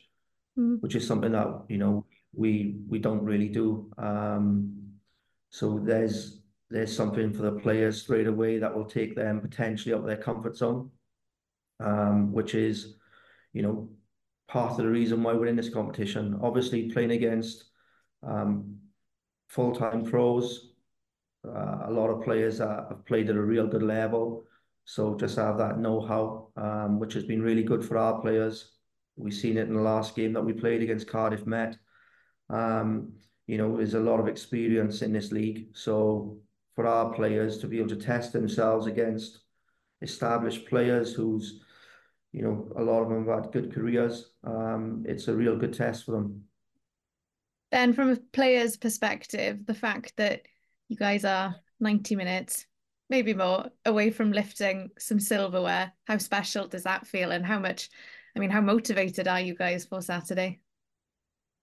mm. 0.57 0.81
which 0.81 0.95
is 0.95 1.05
something 1.05 1.33
that 1.33 1.65
you 1.67 1.77
know 1.77 2.05
we 2.33 2.77
we 2.87 2.99
don't 2.99 3.23
really 3.23 3.49
do. 3.49 3.91
Um, 3.97 4.93
so 5.49 5.79
there's 5.83 6.41
there's 6.69 6.95
something 6.95 7.31
for 7.31 7.43
the 7.43 7.51
players 7.51 8.01
straight 8.01 8.27
away 8.27 8.57
that 8.57 8.75
will 8.75 8.85
take 8.85 9.15
them 9.15 9.39
potentially 9.39 9.93
out 9.93 9.99
of 9.99 10.07
their 10.07 10.17
comfort 10.17 10.57
zone, 10.57 10.89
um, 11.79 12.31
which 12.33 12.55
is, 12.55 12.95
you 13.53 13.61
know, 13.61 13.89
part 14.47 14.71
of 14.71 14.77
the 14.77 14.87
reason 14.87 15.23
why 15.23 15.33
we're 15.33 15.47
in 15.47 15.55
this 15.55 15.69
competition. 15.69 16.39
Obviously, 16.41 16.91
playing 16.91 17.11
against 17.11 17.65
um, 18.21 18.77
full-time 19.47 20.03
pros, 20.05 20.73
uh, 21.47 21.79
a 21.85 21.91
lot 21.91 22.09
of 22.09 22.23
players 22.23 22.57
that 22.57 22.87
have 22.89 23.05
played 23.05 23.29
at 23.29 23.35
a 23.35 23.41
real 23.41 23.67
good 23.67 23.83
level. 23.83 24.43
So 24.85 25.15
just 25.15 25.37
have 25.37 25.57
that 25.57 25.79
know-how, 25.79 26.49
um, 26.57 26.99
which 26.99 27.13
has 27.13 27.23
been 27.23 27.41
really 27.41 27.63
good 27.63 27.85
for 27.85 27.97
our 27.97 28.19
players. 28.21 28.71
We've 29.15 29.33
seen 29.33 29.57
it 29.57 29.67
in 29.67 29.75
the 29.75 29.81
last 29.81 30.15
game 30.15 30.33
that 30.33 30.41
we 30.41 30.53
played 30.53 30.81
against 30.81 31.07
Cardiff 31.07 31.45
Met. 31.45 31.77
Um, 32.49 33.13
you 33.47 33.57
know, 33.57 33.77
there's 33.77 33.93
a 33.93 33.99
lot 33.99 34.19
of 34.19 34.27
experience 34.27 35.01
in 35.01 35.13
this 35.13 35.31
league. 35.31 35.67
So 35.73 36.37
for 36.75 36.87
our 36.87 37.13
players 37.13 37.59
to 37.59 37.67
be 37.67 37.77
able 37.77 37.89
to 37.89 37.95
test 37.95 38.33
themselves 38.33 38.87
against 38.87 39.39
established 40.01 40.67
players 40.67 41.13
who's 41.13 41.61
you 42.33 42.41
know, 42.41 42.67
a 42.75 42.83
lot 42.83 43.03
of 43.03 43.09
them 43.09 43.27
have 43.27 43.43
had 43.43 43.53
good 43.53 43.73
careers. 43.73 44.31
Um, 44.43 45.05
it's 45.07 45.27
a 45.27 45.33
real 45.33 45.55
good 45.55 45.73
test 45.73 46.05
for 46.05 46.11
them. 46.11 46.43
Then, 47.71 47.93
from 47.93 48.09
a 48.09 48.17
player's 48.17 48.75
perspective, 48.75 49.65
the 49.65 49.73
fact 49.73 50.13
that 50.17 50.41
you 50.89 50.97
guys 50.97 51.25
are 51.25 51.55
90 51.79 52.15
minutes, 52.15 52.65
maybe 53.09 53.33
more, 53.33 53.69
away 53.85 54.09
from 54.09 54.31
lifting 54.31 54.89
some 54.97 55.19
silverware, 55.19 55.93
how 56.07 56.17
special 56.17 56.67
does 56.67 56.83
that 56.83 57.07
feel? 57.07 57.31
And 57.31 57.45
how 57.45 57.59
much, 57.59 57.89
I 58.35 58.39
mean, 58.39 58.49
how 58.49 58.61
motivated 58.61 59.27
are 59.27 59.41
you 59.41 59.55
guys 59.55 59.85
for 59.85 60.01
Saturday? 60.01 60.59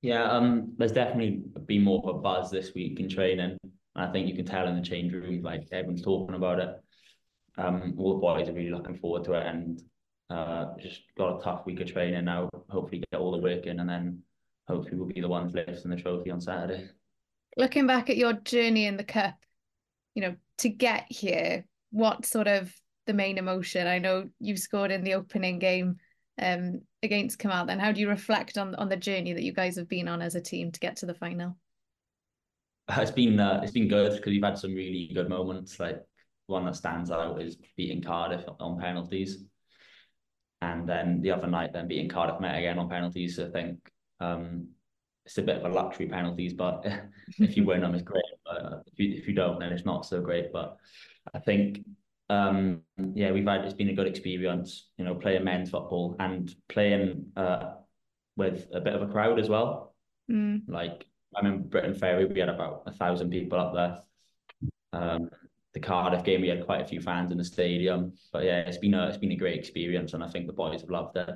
Yeah, 0.03 0.23
um, 0.31 0.73
there's 0.79 0.93
definitely 0.93 1.43
been 1.67 1.83
more 1.83 2.01
of 2.03 2.17
a 2.17 2.19
buzz 2.19 2.51
this 2.51 2.73
week 2.75 3.01
in 3.01 3.09
training. 3.09 3.59
I 3.95 4.07
think 4.07 4.29
you 4.29 4.35
can 4.35 4.47
tell 4.47 4.69
in 4.69 4.77
the 4.77 4.83
change 4.83 5.13
room, 5.13 5.43
like 5.43 5.67
everyone's 5.73 6.03
talking 6.03 6.37
about 6.37 6.61
it. 6.61 6.71
Um, 7.59 7.95
all 7.99 8.15
the 8.15 8.21
boys 8.21 8.49
are 8.49 8.53
really 8.53 8.71
looking 8.71 8.97
forward 8.97 9.25
to 9.25 9.35
it, 9.35 9.47
and 9.47 9.83
uh, 10.31 10.77
just 10.79 11.03
got 11.19 11.39
a 11.39 11.43
tough 11.43 11.67
week 11.67 11.81
of 11.81 11.93
training 11.93 12.25
now. 12.25 12.49
Hopefully, 12.69 13.03
get 13.11 13.21
all 13.21 13.33
the 13.33 13.43
work 13.43 13.67
in, 13.67 13.81
and 13.81 13.89
then 13.89 14.23
hopefully 14.69 14.97
we'll 14.97 15.09
be 15.09 15.21
the 15.21 15.29
ones 15.29 15.53
lifting 15.53 15.91
the 15.91 15.97
trophy 15.97 16.31
on 16.31 16.41
Saturday. 16.41 16.89
Looking 17.57 17.87
back 17.87 18.09
at 18.11 18.17
your 18.17 18.35
journey 18.35 18.87
in 18.87 18.97
the 18.97 19.05
cup, 19.05 19.35
you 20.15 20.23
know, 20.23 20.37
to 20.59 20.69
get 20.69 21.07
here, 21.09 21.65
what 21.91 22.25
sort 22.25 22.47
of 22.47 22.73
the 23.07 23.13
main 23.13 23.39
emotion? 23.39 23.89
I 23.89 23.99
know 23.99 24.29
you 24.39 24.57
scored 24.57 24.93
in 24.93 25.03
the 25.03 25.15
opening 25.15 25.59
game 25.59 25.97
um, 26.41 26.83
against 27.03 27.41
Carmarthen. 27.41 27.81
How 27.81 27.91
do 27.91 28.01
you 28.01 28.09
reflect 28.09 28.57
on 28.57 28.77
on 28.77 28.89
the 28.89 28.97
journey 28.97 29.33
that 29.33 29.43
you 29.43 29.53
guys 29.53 29.77
have 29.77 29.89
been 29.89 30.07
on 30.07 30.23
as 30.23 30.37
a 30.37 30.41
team 30.41 30.71
to 30.71 30.81
get 30.81 30.97
to 30.99 31.07
the 31.07 31.15
final? 31.15 31.57
It's 32.89 33.11
been 33.11 33.41
uh, 33.41 33.61
it's 33.65 33.73
been 33.73 33.89
good 33.89 34.13
because 34.13 34.31
we've 34.31 34.45
had 34.45 34.59
some 34.59 34.75
really 34.75 35.11
good 35.13 35.29
moments. 35.29 35.81
Like 35.81 36.01
one 36.47 36.65
that 36.67 36.77
stands 36.77 37.11
out 37.11 37.43
is 37.43 37.57
beating 37.77 38.03
Cardiff 38.03 38.45
on 38.61 38.79
penalties 38.79 39.45
and 40.63 40.89
then 40.89 41.21
the 41.23 41.31
other 41.31 41.47
night 41.47 41.73
then 41.73 41.89
beating 41.89 42.09
Cardiff 42.09 42.41
Met 42.41 42.59
again 42.59 42.79
on 42.79 42.89
penalties. 42.89 43.39
I 43.39 43.49
think 43.49 43.79
um, 44.21 44.69
it's 45.25 45.39
a 45.39 45.43
bit 45.43 45.57
of 45.57 45.71
a 45.71 45.75
luxury 45.75 46.07
penalties, 46.07 46.53
but 46.53 46.87
if 47.39 47.57
you 47.57 47.65
win 47.65 47.81
them, 47.81 47.95
it's 47.95 48.03
great. 48.03 48.23
But 48.45 48.83
if 48.87 48.99
you 48.99 49.15
if 49.15 49.29
you 49.29 49.35
don't, 49.35 49.59
then 49.59 49.73
it's 49.73 49.87
not 49.87 50.07
so 50.07 50.21
great. 50.21 50.53
But 50.53 50.77
I 51.33 51.39
think 51.39 51.85
um, 52.29 52.83
yeah, 53.15 53.33
we've 53.33 53.47
had 53.47 53.65
it's 53.65 53.75
been 53.75 53.89
a 53.89 53.95
good 53.95 54.07
experience, 54.07 54.91
you 54.97 55.05
know, 55.05 55.15
playing 55.15 55.45
men's 55.45 55.71
football 55.71 56.17
and 56.21 56.55
playing 56.69 57.27
uh, 57.37 57.75
with 58.37 58.69
a 58.73 58.81
bit 58.81 58.95
of 58.95 59.03
a 59.03 59.13
crowd 59.13 59.41
as 59.41 59.49
well. 59.49 59.95
Mm. 60.31 60.63
Like 60.69 61.07
I 61.35 61.41
remember 61.41 61.69
Britain 61.69 61.95
Ferry, 61.95 62.27
we 62.27 62.39
had 62.39 62.49
about 62.49 62.85
a 62.87 62.93
thousand 62.93 63.31
people 63.31 63.59
up 63.59 63.75
there. 63.75 63.99
Um, 64.93 65.31
the 65.73 65.81
Cardiff 65.81 66.25
game, 66.25 66.41
we 66.41 66.49
had 66.49 66.65
quite 66.65 66.81
a 66.81 66.87
few 66.87 67.01
fans 67.01 67.31
in 67.31 67.39
the 67.39 67.45
stadium. 67.45 68.13
But 68.33 68.45
yeah, 68.45 68.61
it's 68.61 68.79
been 68.79 68.95
a 68.95 69.09
it's 69.09 69.19
been 69.19 69.33
a 69.33 69.37
great 69.37 69.59
experience, 69.59 70.15
and 70.15 70.23
I 70.23 70.29
think 70.29 70.47
the 70.47 70.53
boys 70.53 70.81
have 70.81 70.91
loved 70.91 71.17
it. 71.17 71.31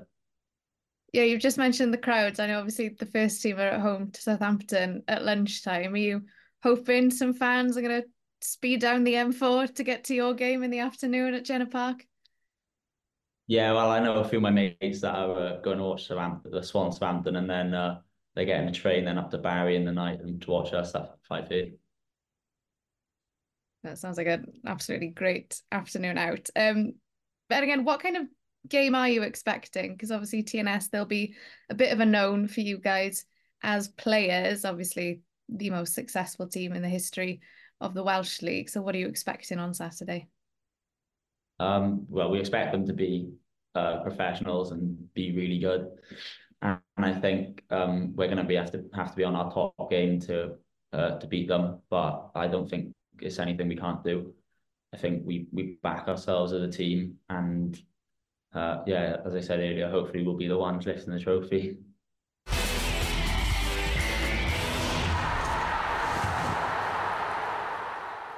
Yeah, 1.12 1.22
you've 1.22 1.40
just 1.40 1.58
mentioned 1.58 1.94
the 1.94 1.98
crowds. 1.98 2.40
I 2.40 2.48
know 2.48 2.58
obviously 2.58 2.88
the 2.88 3.06
first 3.06 3.40
team 3.40 3.58
are 3.58 3.68
at 3.68 3.80
home 3.80 4.10
to 4.10 4.20
Southampton 4.20 5.04
at 5.06 5.24
lunchtime. 5.24 5.94
Are 5.94 5.96
you 5.96 6.22
hoping 6.62 7.10
some 7.10 7.34
fans 7.34 7.76
are 7.76 7.82
going 7.82 8.02
to 8.02 8.08
speed 8.40 8.80
down 8.80 9.04
the 9.04 9.14
M4 9.14 9.72
to 9.74 9.84
get 9.84 10.04
to 10.04 10.14
your 10.14 10.34
game 10.34 10.64
in 10.64 10.70
the 10.70 10.80
afternoon 10.80 11.34
at 11.34 11.44
Jenner 11.44 11.66
Park? 11.66 12.04
Yeah, 13.46 13.72
well, 13.72 13.90
I 13.90 14.00
know 14.00 14.14
a 14.14 14.28
few 14.28 14.38
of 14.38 14.42
my 14.42 14.50
mates 14.50 15.02
that 15.02 15.14
are 15.14 15.38
uh, 15.38 15.60
going 15.60 15.78
to 15.78 15.84
watch 15.84 16.08
Southampton, 16.08 16.50
the 16.50 16.62
Swan 16.62 16.90
Southampton, 16.90 17.36
and 17.36 17.48
then 17.48 17.74
uh, 17.74 18.00
they're 18.34 18.46
getting 18.46 18.68
a 18.68 18.72
train 18.72 19.04
then 19.04 19.18
up 19.18 19.30
to 19.30 19.38
Barry 19.38 19.76
in 19.76 19.84
the 19.84 19.92
night 19.92 20.20
and 20.20 20.40
to 20.42 20.50
watch 20.50 20.72
us 20.72 20.94
at 20.94 21.10
five 21.28 21.48
thirty. 21.48 21.74
That 23.84 23.98
sounds 23.98 24.16
like 24.16 24.26
an 24.26 24.46
absolutely 24.66 25.08
great 25.08 25.60
afternoon 25.70 26.16
out. 26.18 26.48
Um, 26.56 26.94
but 27.48 27.62
again, 27.62 27.84
what 27.84 28.00
kind 28.00 28.16
of 28.16 28.26
game 28.68 28.94
are 28.94 29.08
you 29.08 29.22
expecting? 29.22 29.92
Because 29.92 30.10
obviously 30.10 30.42
TNS, 30.42 30.90
they'll 30.90 31.04
be 31.04 31.34
a 31.68 31.74
bit 31.74 31.92
of 31.92 32.00
a 32.00 32.06
known 32.06 32.48
for 32.48 32.60
you 32.62 32.78
guys 32.78 33.26
as 33.62 33.88
players. 33.88 34.64
Obviously, 34.64 35.20
the 35.50 35.68
most 35.68 35.92
successful 35.94 36.48
team 36.48 36.72
in 36.72 36.80
the 36.80 36.88
history 36.88 37.40
of 37.80 37.92
the 37.92 38.02
Welsh 38.02 38.40
League. 38.40 38.70
So, 38.70 38.80
what 38.80 38.94
are 38.94 38.98
you 38.98 39.06
expecting 39.06 39.58
on 39.58 39.74
Saturday? 39.74 40.28
Um, 41.60 42.06
well, 42.08 42.30
we 42.30 42.40
expect 42.40 42.72
them 42.72 42.86
to 42.86 42.94
be 42.94 43.32
uh, 43.74 44.00
professionals 44.02 44.72
and 44.72 45.12
be 45.12 45.36
really 45.36 45.58
good. 45.58 45.88
And 46.62 46.80
I 46.96 47.12
think 47.12 47.62
um, 47.70 48.16
we're 48.16 48.28
going 48.28 48.38
to 48.38 48.44
be 48.44 48.54
have 48.54 48.72
to 48.72 48.84
have 48.94 49.10
to 49.10 49.16
be 49.16 49.24
on 49.24 49.36
our 49.36 49.52
top 49.52 49.90
game 49.90 50.20
to 50.20 50.54
uh, 50.94 51.18
to 51.18 51.26
beat 51.26 51.48
them. 51.48 51.80
But 51.90 52.30
I 52.34 52.46
don't 52.48 52.68
think 52.68 52.94
it's 53.24 53.38
anything 53.38 53.68
we 53.68 53.76
can't 53.76 54.04
do. 54.04 54.32
I 54.92 54.96
think 54.96 55.22
we 55.26 55.48
we 55.52 55.78
back 55.82 56.06
ourselves 56.08 56.52
as 56.52 56.62
a 56.62 56.70
team, 56.70 57.16
and 57.28 57.80
uh, 58.54 58.82
yeah, 58.86 59.16
as 59.24 59.34
I 59.34 59.40
said 59.40 59.58
earlier, 59.58 59.90
hopefully 59.90 60.22
we'll 60.22 60.36
be 60.36 60.48
the 60.48 60.58
ones 60.58 60.86
lifting 60.86 61.12
the 61.12 61.20
trophy. 61.20 61.78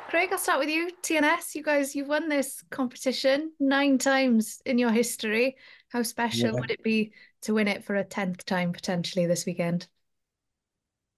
Craig, 0.09 0.31
I'll 0.33 0.38
start 0.38 0.61
with 0.61 0.70
you. 0.70 0.90
TNS, 1.03 1.55
you 1.57 1.62
guys, 1.62 1.94
you've 1.94 2.09
won 2.09 2.29
this 2.29 2.62
competition 2.70 3.53
nine 3.61 3.99
times 3.99 4.62
in 4.64 4.79
your 4.79 4.90
history. 4.90 5.57
How 5.88 6.03
special 6.03 6.55
yeah. 6.55 6.61
would 6.61 6.70
it 6.70 6.83
be 6.83 7.12
to 7.42 7.53
win 7.53 7.68
it 7.68 7.85
for 7.85 7.96
a 7.96 8.05
tenth 8.05 8.46
time 8.46 8.72
potentially 8.72 9.27
this 9.27 9.44
weekend? 9.44 9.88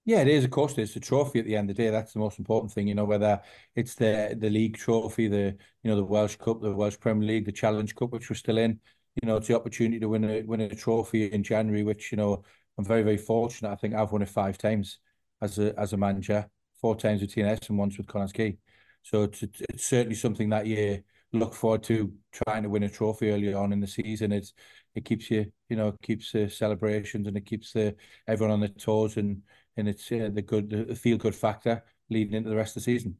Yeah, 0.09 0.21
it 0.21 0.27
is. 0.27 0.43
Of 0.43 0.49
course, 0.49 0.75
it's 0.79 0.95
a 0.95 0.99
trophy 0.99 1.37
at 1.37 1.45
the 1.45 1.55
end 1.55 1.69
of 1.69 1.75
the 1.75 1.83
day. 1.83 1.91
That's 1.91 2.13
the 2.13 2.19
most 2.19 2.39
important 2.39 2.71
thing, 2.73 2.87
you 2.87 2.95
know. 2.95 3.05
Whether 3.05 3.39
it's 3.75 3.93
the 3.93 4.35
the 4.39 4.49
league 4.49 4.75
trophy, 4.75 5.27
the 5.27 5.55
you 5.83 5.91
know 5.91 5.95
the 5.95 6.03
Welsh 6.03 6.35
Cup, 6.37 6.61
the 6.61 6.73
Welsh 6.73 6.99
Premier 6.99 7.27
League, 7.27 7.45
the 7.45 7.51
Challenge 7.51 7.93
Cup, 7.93 8.09
which 8.11 8.27
we're 8.27 8.35
still 8.35 8.57
in. 8.57 8.79
You 9.21 9.27
know, 9.27 9.37
it's 9.37 9.47
the 9.47 9.55
opportunity 9.55 9.99
to 9.99 10.09
win 10.09 10.23
a 10.23 10.41
win 10.41 10.61
a 10.61 10.73
trophy 10.73 11.31
in 11.31 11.43
January, 11.43 11.83
which 11.83 12.11
you 12.11 12.17
know 12.17 12.43
I'm 12.79 12.85
very, 12.85 13.03
very 13.03 13.17
fortunate. 13.17 13.69
I 13.71 13.75
think 13.75 13.93
I've 13.93 14.11
won 14.11 14.23
it 14.23 14.29
five 14.29 14.57
times 14.57 14.97
as 15.43 15.59
a 15.59 15.79
as 15.79 15.93
a 15.93 15.97
manager, 15.97 16.49
four 16.81 16.95
times 16.95 17.21
with 17.21 17.35
TNS 17.35 17.69
and 17.69 17.77
once 17.77 17.95
with 17.99 18.07
Connah's 18.07 18.33
Key. 18.33 18.57
So 19.03 19.23
it's, 19.23 19.43
it's 19.43 19.85
certainly 19.85 20.15
something 20.15 20.49
that 20.49 20.65
you 20.65 21.03
look 21.33 21.53
forward 21.53 21.83
to 21.83 22.11
trying 22.31 22.63
to 22.63 22.69
win 22.69 22.81
a 22.83 22.89
trophy 22.89 23.29
early 23.29 23.53
on 23.53 23.71
in 23.73 23.79
the 23.79 23.85
season. 23.87 24.31
It's 24.31 24.53
it 24.95 25.05
keeps 25.05 25.29
you, 25.29 25.51
you 25.69 25.75
know, 25.75 25.93
keeps 26.01 26.31
the 26.31 26.49
celebrations 26.49 27.27
and 27.27 27.37
it 27.37 27.45
keeps 27.45 27.73
the 27.73 27.95
everyone 28.27 28.53
on 28.53 28.59
their 28.59 28.69
toes 28.69 29.17
and 29.17 29.43
and 29.77 29.87
it's 29.87 30.11
uh, 30.11 30.29
the 30.33 30.41
good 30.41 30.69
the 30.69 30.95
feel 30.95 31.17
good 31.17 31.35
factor 31.35 31.83
leading 32.09 32.33
into 32.33 32.49
the 32.49 32.55
rest 32.55 32.75
of 32.75 32.83
the 32.83 32.91
season. 32.91 33.15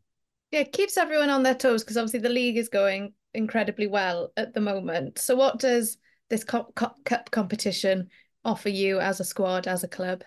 Yeah, 0.52 0.62
it 0.62 0.72
keeps 0.72 0.98
everyone 0.98 1.30
on 1.30 1.44
their 1.44 1.56
toes 1.56 1.84
because 1.84 1.98
obviously 1.98 2.22
the 2.22 2.30
league 2.30 2.58
is 2.58 2.70
going 2.70 3.14
incredibly 3.34 3.88
well 3.88 4.32
at 4.36 4.54
the 4.54 4.62
moment. 4.62 5.20
So 5.20 5.36
what 5.36 5.60
does 5.60 5.98
this 6.30 6.44
cup, 6.44 6.74
cup 6.76 7.32
competition 7.32 8.10
offer 8.44 8.70
you 8.70 9.00
as 9.00 9.20
a 9.20 9.24
squad, 9.24 9.68
as 9.68 9.84
a 9.84 9.88
club? 9.88 10.24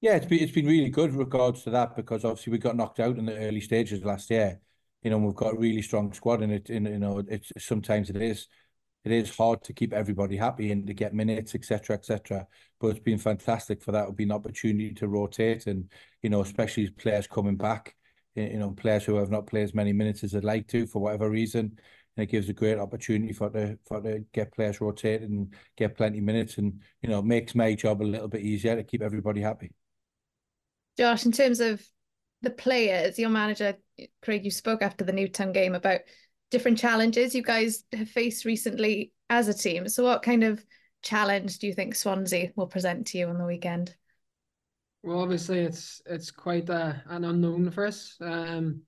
Yeah, 0.00 0.16
it's 0.16 0.26
been 0.26 0.40
it's 0.40 0.52
been 0.52 0.66
really 0.66 0.90
good 0.90 1.14
regards 1.14 1.62
to 1.62 1.70
that 1.70 1.94
because 1.94 2.24
obviously 2.24 2.52
we 2.52 2.58
got 2.58 2.76
knocked 2.76 2.98
out 3.00 3.18
in 3.18 3.26
the 3.26 3.36
early 3.38 3.60
stages 3.60 4.04
last 4.04 4.30
year. 4.30 4.60
You 5.02 5.10
know, 5.10 5.18
we've 5.18 5.34
got 5.34 5.54
a 5.54 5.58
really 5.58 5.82
strong 5.82 6.12
squad, 6.12 6.42
and 6.42 6.52
it, 6.52 6.70
in, 6.70 6.86
you 6.86 6.98
know, 6.98 7.22
it's 7.28 7.52
sometimes 7.58 8.10
it 8.10 8.16
is 8.16 8.48
it 9.04 9.12
is 9.12 9.36
hard 9.36 9.62
to 9.64 9.72
keep 9.72 9.92
everybody 9.92 10.36
happy 10.36 10.70
and 10.70 10.86
to 10.86 10.94
get 10.94 11.14
minutes, 11.14 11.54
etc., 11.54 11.96
etc. 11.96 12.46
But 12.80 12.88
it's 12.88 13.00
been 13.00 13.18
fantastic 13.18 13.82
for 13.82 13.92
that. 13.92 14.06
Would 14.06 14.16
be 14.16 14.24
an 14.24 14.32
opportunity 14.32 14.92
to 14.94 15.08
rotate, 15.08 15.66
and 15.66 15.90
you 16.22 16.30
know, 16.30 16.40
especially 16.40 16.88
players 16.90 17.26
coming 17.26 17.56
back, 17.56 17.96
you 18.34 18.58
know, 18.58 18.70
players 18.70 19.04
who 19.04 19.16
have 19.16 19.30
not 19.30 19.46
played 19.46 19.64
as 19.64 19.74
many 19.74 19.92
minutes 19.92 20.22
as 20.22 20.32
they'd 20.32 20.44
like 20.44 20.68
to 20.68 20.86
for 20.86 21.00
whatever 21.00 21.28
reason. 21.28 21.78
And 22.16 22.24
it 22.24 22.30
gives 22.30 22.48
a 22.48 22.52
great 22.52 22.78
opportunity 22.78 23.32
for 23.32 23.48
the 23.48 23.78
for 23.86 24.00
to 24.02 24.24
get 24.32 24.52
players 24.52 24.80
rotated 24.80 25.30
and 25.30 25.54
get 25.76 25.96
plenty 25.96 26.18
of 26.18 26.24
minutes, 26.24 26.58
and 26.58 26.80
you 27.00 27.08
know, 27.08 27.22
makes 27.22 27.54
my 27.54 27.74
job 27.74 28.02
a 28.02 28.04
little 28.04 28.28
bit 28.28 28.42
easier 28.42 28.76
to 28.76 28.84
keep 28.84 29.02
everybody 29.02 29.40
happy. 29.40 29.72
Josh, 30.96 31.26
in 31.26 31.32
terms 31.32 31.60
of 31.60 31.82
the 32.42 32.50
players, 32.50 33.18
your 33.18 33.30
manager 33.30 33.76
Craig, 34.20 34.44
you 34.44 34.50
spoke 34.50 34.82
after 34.82 35.04
the 35.04 35.12
Newtown 35.12 35.52
game 35.52 35.74
about 35.74 36.00
different 36.52 36.78
challenges 36.78 37.34
you 37.34 37.42
guys 37.42 37.82
have 37.92 38.08
faced 38.08 38.44
recently 38.44 39.12
as 39.28 39.48
a 39.48 39.54
team. 39.54 39.88
So, 39.88 40.04
what 40.04 40.22
kind 40.22 40.44
of 40.44 40.64
challenge 41.02 41.58
do 41.58 41.66
you 41.66 41.72
think 41.72 41.96
Swansea 41.96 42.52
will 42.54 42.68
present 42.68 43.08
to 43.08 43.18
you 43.18 43.26
on 43.26 43.38
the 43.38 43.46
weekend? 43.46 43.96
Well, 45.02 45.20
obviously, 45.20 45.60
it's 45.60 46.00
it's 46.06 46.30
quite 46.30 46.68
a, 46.68 47.02
an 47.06 47.24
unknown 47.24 47.70
for 47.72 47.86
us. 47.86 48.16
Um, 48.20 48.82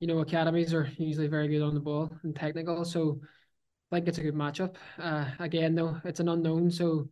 you 0.00 0.08
know, 0.08 0.18
academies 0.18 0.74
are 0.74 0.90
usually 0.98 1.28
very 1.28 1.46
good 1.46 1.62
on 1.62 1.74
the 1.74 1.80
ball 1.80 2.10
and 2.24 2.34
technical, 2.34 2.84
so 2.84 3.20
I 3.92 3.96
think 3.96 4.08
it's 4.08 4.18
a 4.18 4.22
good 4.22 4.34
matchup. 4.34 4.74
Uh, 4.98 5.26
again, 5.38 5.76
though, 5.76 6.00
it's 6.04 6.20
an 6.20 6.28
unknown, 6.28 6.70
so 6.70 7.08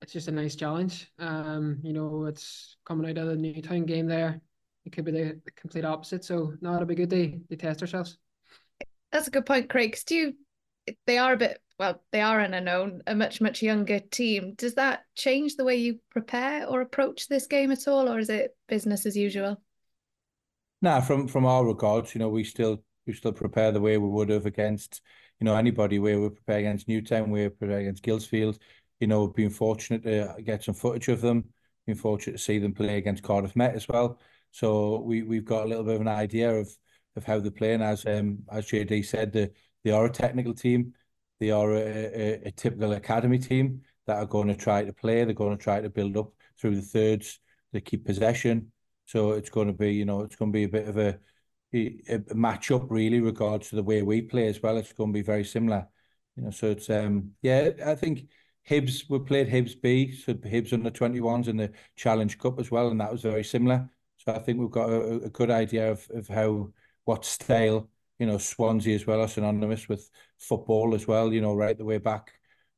it's 0.00 0.12
just 0.12 0.28
a 0.28 0.32
nice 0.32 0.56
challenge. 0.56 1.12
Um, 1.18 1.78
you 1.82 1.92
know, 1.92 2.24
it's 2.24 2.76
coming 2.86 3.10
out 3.10 3.18
of 3.18 3.28
the 3.28 3.36
Newtown 3.36 3.84
game 3.84 4.06
there. 4.06 4.40
It 4.84 4.92
could 4.92 5.04
be 5.04 5.12
the, 5.12 5.40
complete 5.54 5.84
opposite. 5.84 6.24
So, 6.24 6.54
no, 6.60 6.74
it'll 6.74 6.86
be 6.86 6.94
good 6.94 7.10
to, 7.10 7.38
to 7.50 7.56
test 7.56 7.82
ourselves. 7.82 8.18
That's 9.12 9.28
a 9.28 9.30
good 9.30 9.46
point, 9.46 9.68
Craig. 9.68 9.90
Because 9.90 10.04
Do 10.04 10.14
you, 10.14 10.34
they 11.06 11.18
are 11.18 11.34
a 11.34 11.36
bit 11.36 11.60
well, 11.78 12.00
they 12.12 12.20
are 12.20 12.38
an 12.38 12.54
unknown, 12.54 13.02
a 13.08 13.14
much 13.14 13.40
much 13.40 13.60
younger 13.60 13.98
team. 13.98 14.54
Does 14.56 14.74
that 14.74 15.02
change 15.16 15.56
the 15.56 15.64
way 15.64 15.76
you 15.76 15.98
prepare 16.10 16.66
or 16.68 16.80
approach 16.80 17.26
this 17.26 17.48
game 17.48 17.72
at 17.72 17.88
all, 17.88 18.08
or 18.08 18.20
is 18.20 18.30
it 18.30 18.56
business 18.68 19.04
as 19.04 19.16
usual? 19.16 19.60
Nah, 20.80 21.00
from 21.00 21.26
from 21.26 21.44
our 21.44 21.64
regards, 21.66 22.14
you 22.14 22.20
know, 22.20 22.28
we 22.28 22.44
still 22.44 22.84
we 23.06 23.12
still 23.12 23.32
prepare 23.32 23.72
the 23.72 23.80
way 23.80 23.98
we 23.98 24.08
would 24.08 24.28
have 24.28 24.46
against 24.46 25.00
you 25.40 25.44
know 25.44 25.56
anybody. 25.56 25.98
Where 25.98 26.20
we 26.20 26.28
prepare 26.28 26.58
against 26.58 26.86
Newtown, 26.86 27.30
we 27.30 27.48
prepare 27.48 27.80
against 27.80 28.04
Gillsfield. 28.04 28.58
You 29.00 29.08
know, 29.08 29.24
we've 29.24 29.34
been 29.34 29.50
fortunate 29.50 30.04
to 30.04 30.40
get 30.42 30.62
some 30.62 30.74
footage 30.74 31.08
of 31.08 31.20
them. 31.20 31.46
Been 31.86 31.96
fortunate 31.96 32.36
to 32.36 32.42
see 32.42 32.60
them 32.60 32.74
play 32.74 32.98
against 32.98 33.24
Cardiff 33.24 33.56
Met 33.56 33.74
as 33.74 33.88
well. 33.88 34.20
So 34.52 35.00
we 35.00 35.22
we've 35.22 35.44
got 35.44 35.64
a 35.64 35.68
little 35.68 35.82
bit 35.82 35.96
of 35.96 36.00
an 36.00 36.06
idea 36.06 36.54
of 36.54 36.70
of 37.16 37.24
how 37.24 37.38
they're 37.40 37.50
playing. 37.50 37.82
As 37.82 38.06
um 38.06 38.38
as 38.50 38.66
JD 38.66 39.04
said, 39.04 39.32
they 39.32 39.50
they 39.84 39.90
are 39.90 40.06
a 40.06 40.10
technical 40.10 40.54
team. 40.54 40.94
They 41.40 41.50
are 41.50 41.72
a, 41.72 41.80
a, 41.80 42.42
a 42.46 42.50
typical 42.52 42.92
academy 42.92 43.38
team 43.38 43.82
that 44.06 44.16
are 44.16 44.26
going 44.26 44.48
to 44.48 44.56
try 44.56 44.84
to 44.84 44.92
play. 44.92 45.24
They're 45.24 45.34
going 45.34 45.56
to 45.56 45.62
try 45.62 45.80
to 45.80 45.90
build 45.90 46.16
up 46.16 46.32
through 46.60 46.76
the 46.76 46.82
thirds. 46.82 47.40
They 47.72 47.80
keep 47.80 48.04
possession. 48.06 48.72
So 49.06 49.32
it's 49.32 49.50
going 49.50 49.66
to 49.66 49.72
be, 49.72 49.92
you 49.92 50.04
know, 50.04 50.20
it's 50.20 50.36
going 50.36 50.52
to 50.52 50.56
be 50.56 50.64
a 50.64 50.68
bit 50.68 50.88
of 50.88 50.98
a, 50.98 51.18
a 51.74 52.34
match 52.34 52.70
up 52.70 52.90
really, 52.90 53.20
regards 53.20 53.70
to 53.70 53.76
the 53.76 53.82
way 53.82 54.02
we 54.02 54.22
play 54.22 54.46
as 54.46 54.62
well. 54.62 54.76
It's 54.76 54.92
going 54.92 55.12
to 55.12 55.18
be 55.18 55.22
very 55.22 55.44
similar, 55.44 55.88
you 56.36 56.44
know. 56.44 56.50
So 56.50 56.70
it's 56.70 56.90
um, 56.90 57.32
yeah, 57.42 57.70
I 57.84 57.94
think 57.94 58.28
Hibs 58.68 59.08
we 59.08 59.18
played 59.20 59.48
Hibs 59.48 59.80
B, 59.80 60.12
so 60.12 60.34
Hibs 60.34 60.72
under 60.72 60.90
twenty 60.90 61.20
ones 61.20 61.48
in 61.48 61.56
the 61.56 61.72
Challenge 61.96 62.38
Cup 62.38 62.60
as 62.60 62.70
well, 62.70 62.88
and 62.88 63.00
that 63.00 63.10
was 63.10 63.22
very 63.22 63.44
similar. 63.44 63.88
So 64.18 64.32
I 64.32 64.38
think 64.38 64.60
we've 64.60 64.70
got 64.70 64.90
a, 64.90 65.24
a 65.24 65.30
good 65.30 65.50
idea 65.50 65.90
of 65.90 66.08
of 66.14 66.28
how 66.28 66.72
what 67.04 67.24
stale. 67.24 67.88
you 68.18 68.26
know 68.26 68.38
Swansea 68.38 68.94
as 68.94 69.06
well 69.06 69.20
are 69.20 69.28
synonymous 69.28 69.88
with 69.88 70.08
football 70.38 70.94
as 70.94 71.06
well. 71.06 71.32
You 71.32 71.40
know, 71.40 71.54
right 71.54 71.76
the 71.76 71.84
way 71.84 71.98
back, 71.98 72.32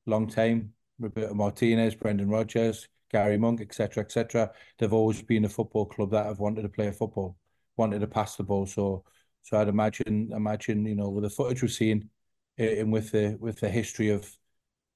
long 0.07 0.29
time. 0.29 0.73
Roberto 0.99 1.35
Martinez, 1.35 1.95
Brendan 1.95 2.29
Rodgers, 2.29 2.89
Gary 3.11 3.37
Monk, 3.39 3.61
etc., 3.61 4.05
etc. 4.05 4.51
They've 4.79 4.93
always 4.93 5.23
been 5.23 5.45
a 5.45 5.49
football 5.49 5.87
club 5.87 6.11
that 6.13 6.27
have 6.27 6.39
wanted 6.39 6.63
to 6.63 6.69
play 6.69 6.91
football, 6.93 7.37
wanted 7.77 8.01
to 8.01 8.07
pass 8.07 8.37
the 8.37 8.45
ball. 8.45 8.67
So, 8.67 9.05
so 9.43 9.59
I'd 9.59 9.69
imagine, 9.69 10.31
imagine, 10.33 10.87
you 10.87 10.95
know, 10.95 11.09
with 11.11 11.25
the 11.25 11.31
footage 11.31 11.63
we've 11.63 11.73
seen, 11.73 12.11
eh, 12.59 12.81
and 12.81 12.93
with 12.93 13.11
the 13.11 13.37
with 13.41 13.61
the 13.61 13.69
history 13.69 14.11
of 14.11 14.37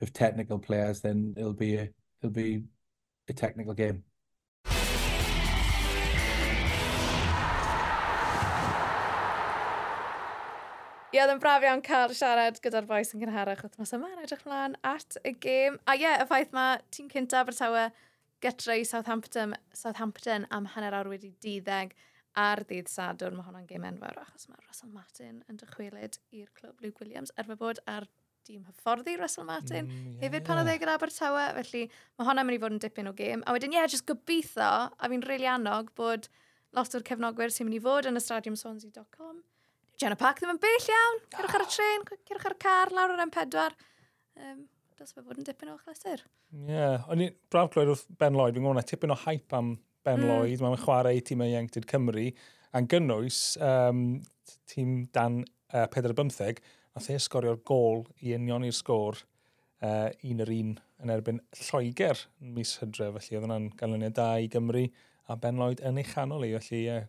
of 0.01 0.13
technical 0.13 0.59
players, 0.59 1.01
then 1.01 1.35
it'll 1.37 1.53
be 1.53 1.77
a 1.77 1.91
it'll 2.23 2.33
be 2.33 2.65
a 3.29 3.33
technical 3.33 3.75
game. 3.75 4.05
Ie, 11.09 11.23
oedd 11.23 11.31
yn 11.33 11.39
braf 11.41 11.65
iawn 11.65 11.81
cael 11.81 12.13
siarad 12.13 12.59
gyda'r 12.61 12.85
boes 12.85 13.15
yn 13.17 13.23
gynharach 13.23 13.63
wythnos 13.65 13.95
yma 13.97 14.11
yn 14.13 14.27
edrych 14.27 14.43
mlaen 14.45 14.75
at 14.85 15.17
y 15.25 15.31
gêm. 15.41 15.79
A 15.89 15.95
ie, 15.97 16.03
yeah, 16.03 16.21
y 16.21 16.27
ffaith 16.29 16.51
mae 16.53 16.83
tîm 16.93 17.07
cynta 17.09 17.41
Abertawe 17.41 17.87
getreu 18.45 18.85
Southampton, 18.85 19.55
Southampton 19.73 20.45
am 20.53 20.69
hanner 20.75 20.99
awr 20.99 21.09
wedi 21.15 21.33
diddeg 21.41 21.97
ar 22.37 22.61
ddydd 22.69 22.93
Sadwrn. 22.93 23.39
Mae 23.39 23.49
hwnna'n 23.49 23.65
gêm 23.71 23.89
enfawr 23.89 24.21
achos 24.21 24.51
mae 24.53 24.61
Russell 24.67 24.93
Martin 24.93 25.41
yn 25.49 25.63
dychwelyd 25.65 26.21
i'r 26.29 26.53
clwb 26.61 26.85
Luke 26.85 27.01
Williams 27.01 27.33
er 27.41 27.49
fy 27.49 27.57
bod 27.65 27.81
ar 27.89 28.05
dîm 28.45 28.69
hyfforddi 28.69 29.17
Russell 29.17 29.49
Martin. 29.49 29.89
Mm, 29.89 30.07
yeah. 30.13 30.23
Hefyd 30.29 30.45
pan 30.45 30.61
oedd 30.61 30.75
ei 30.77 30.85
gyda 30.85 31.01
Abertawe, 31.01 31.51
felly 31.63 31.87
mae 31.89 32.29
hwnna'n 32.29 32.53
mynd 32.53 32.61
i 32.61 32.65
fod 32.67 32.77
yn 32.77 32.85
dipyn 32.85 33.09
o 33.09 33.17
gêm. 33.17 33.49
A 33.49 33.57
wedyn 33.57 33.73
ie, 33.73 33.81
yeah, 33.81 33.89
jyst 33.89 34.05
gobeithio, 34.13 34.73
a 34.93 35.09
fi'n 35.09 35.25
rili 35.25 35.39
really 35.39 35.55
annog 35.57 35.95
bod 35.97 36.29
lot 36.77 37.01
o'r 37.01 37.13
cefnogwyr 37.15 37.49
sy'n 37.55 37.71
mynd 37.71 37.81
i 37.81 37.87
fod 37.89 38.13
yn 38.13 38.21
y 38.21 38.29
stadiumswansea.com 38.29 39.39
Jenna 39.99 40.15
Park 40.15 40.39
ddim 40.39 40.53
yn 40.53 40.61
bell 40.63 40.85
iawn. 40.93 41.17
Cerwch 41.35 41.55
ar 41.59 41.65
y 41.65 41.71
tren, 41.75 42.05
cerwch 42.29 42.45
ar 42.47 42.55
y 42.55 42.59
car, 42.63 42.93
lawr 42.95 43.17
o'r 43.17 43.23
M4. 43.25 43.73
Um, 44.39 44.61
Dylse 44.99 45.15
fe 45.17 45.23
fod 45.25 45.39
yn 45.41 45.47
dipyn 45.47 45.73
o 45.73 45.77
chlesur. 45.81 46.21
Ie. 46.55 46.69
Yeah. 46.71 47.07
O'n 47.11 47.25
i'n 47.25 47.35
braf 47.51 47.73
clywed 47.75 47.91
wrth 47.91 48.05
Ben 48.21 48.37
Lloyd. 48.39 48.55
Fi'n 48.55 48.67
gwybod 48.67 48.87
tipyn 48.87 49.15
o 49.15 49.17
hype 49.25 49.59
am 49.59 49.73
Ben 50.07 50.23
mm. 50.23 50.29
Lloyd. 50.31 50.63
Mae'n 50.63 50.79
chwarae 50.85 51.19
i 51.19 51.23
tîm 51.27 51.43
Ieuenctid 51.43 51.89
Cymru. 51.91 52.29
A'n 52.79 52.87
gynnwys 52.93 53.41
um, 53.65 54.05
tîm 54.71 54.93
dan 55.15 55.41
uh, 55.75 55.89
15. 55.95 56.63
Nath 56.95 57.11
e 57.11 57.19
sgorio'r 57.23 57.59
gol 57.67 58.05
i 58.23 58.37
union 58.37 58.67
i'r 58.69 58.79
sgôr 58.79 59.19
uh, 59.19 60.11
un 60.31 60.45
yr 60.45 60.55
un 60.61 60.77
yn 61.03 61.15
erbyn 61.15 61.43
Lloegr 61.65 62.23
mis 62.55 62.77
hydref. 62.85 63.19
Felly 63.19 63.41
oedd 63.41 63.49
hwnna'n 63.49 63.73
ganlyniad 63.83 64.15
da 64.19 64.29
i 64.39 64.47
Gymru 64.55 64.87
a 65.27 65.39
Ben 65.43 65.59
Lloyd 65.59 65.83
yn 65.83 65.99
ei 65.99 66.07
chanol 66.07 66.47
i. 66.47 66.55
Felly 66.59 66.85
uh, 66.95 67.03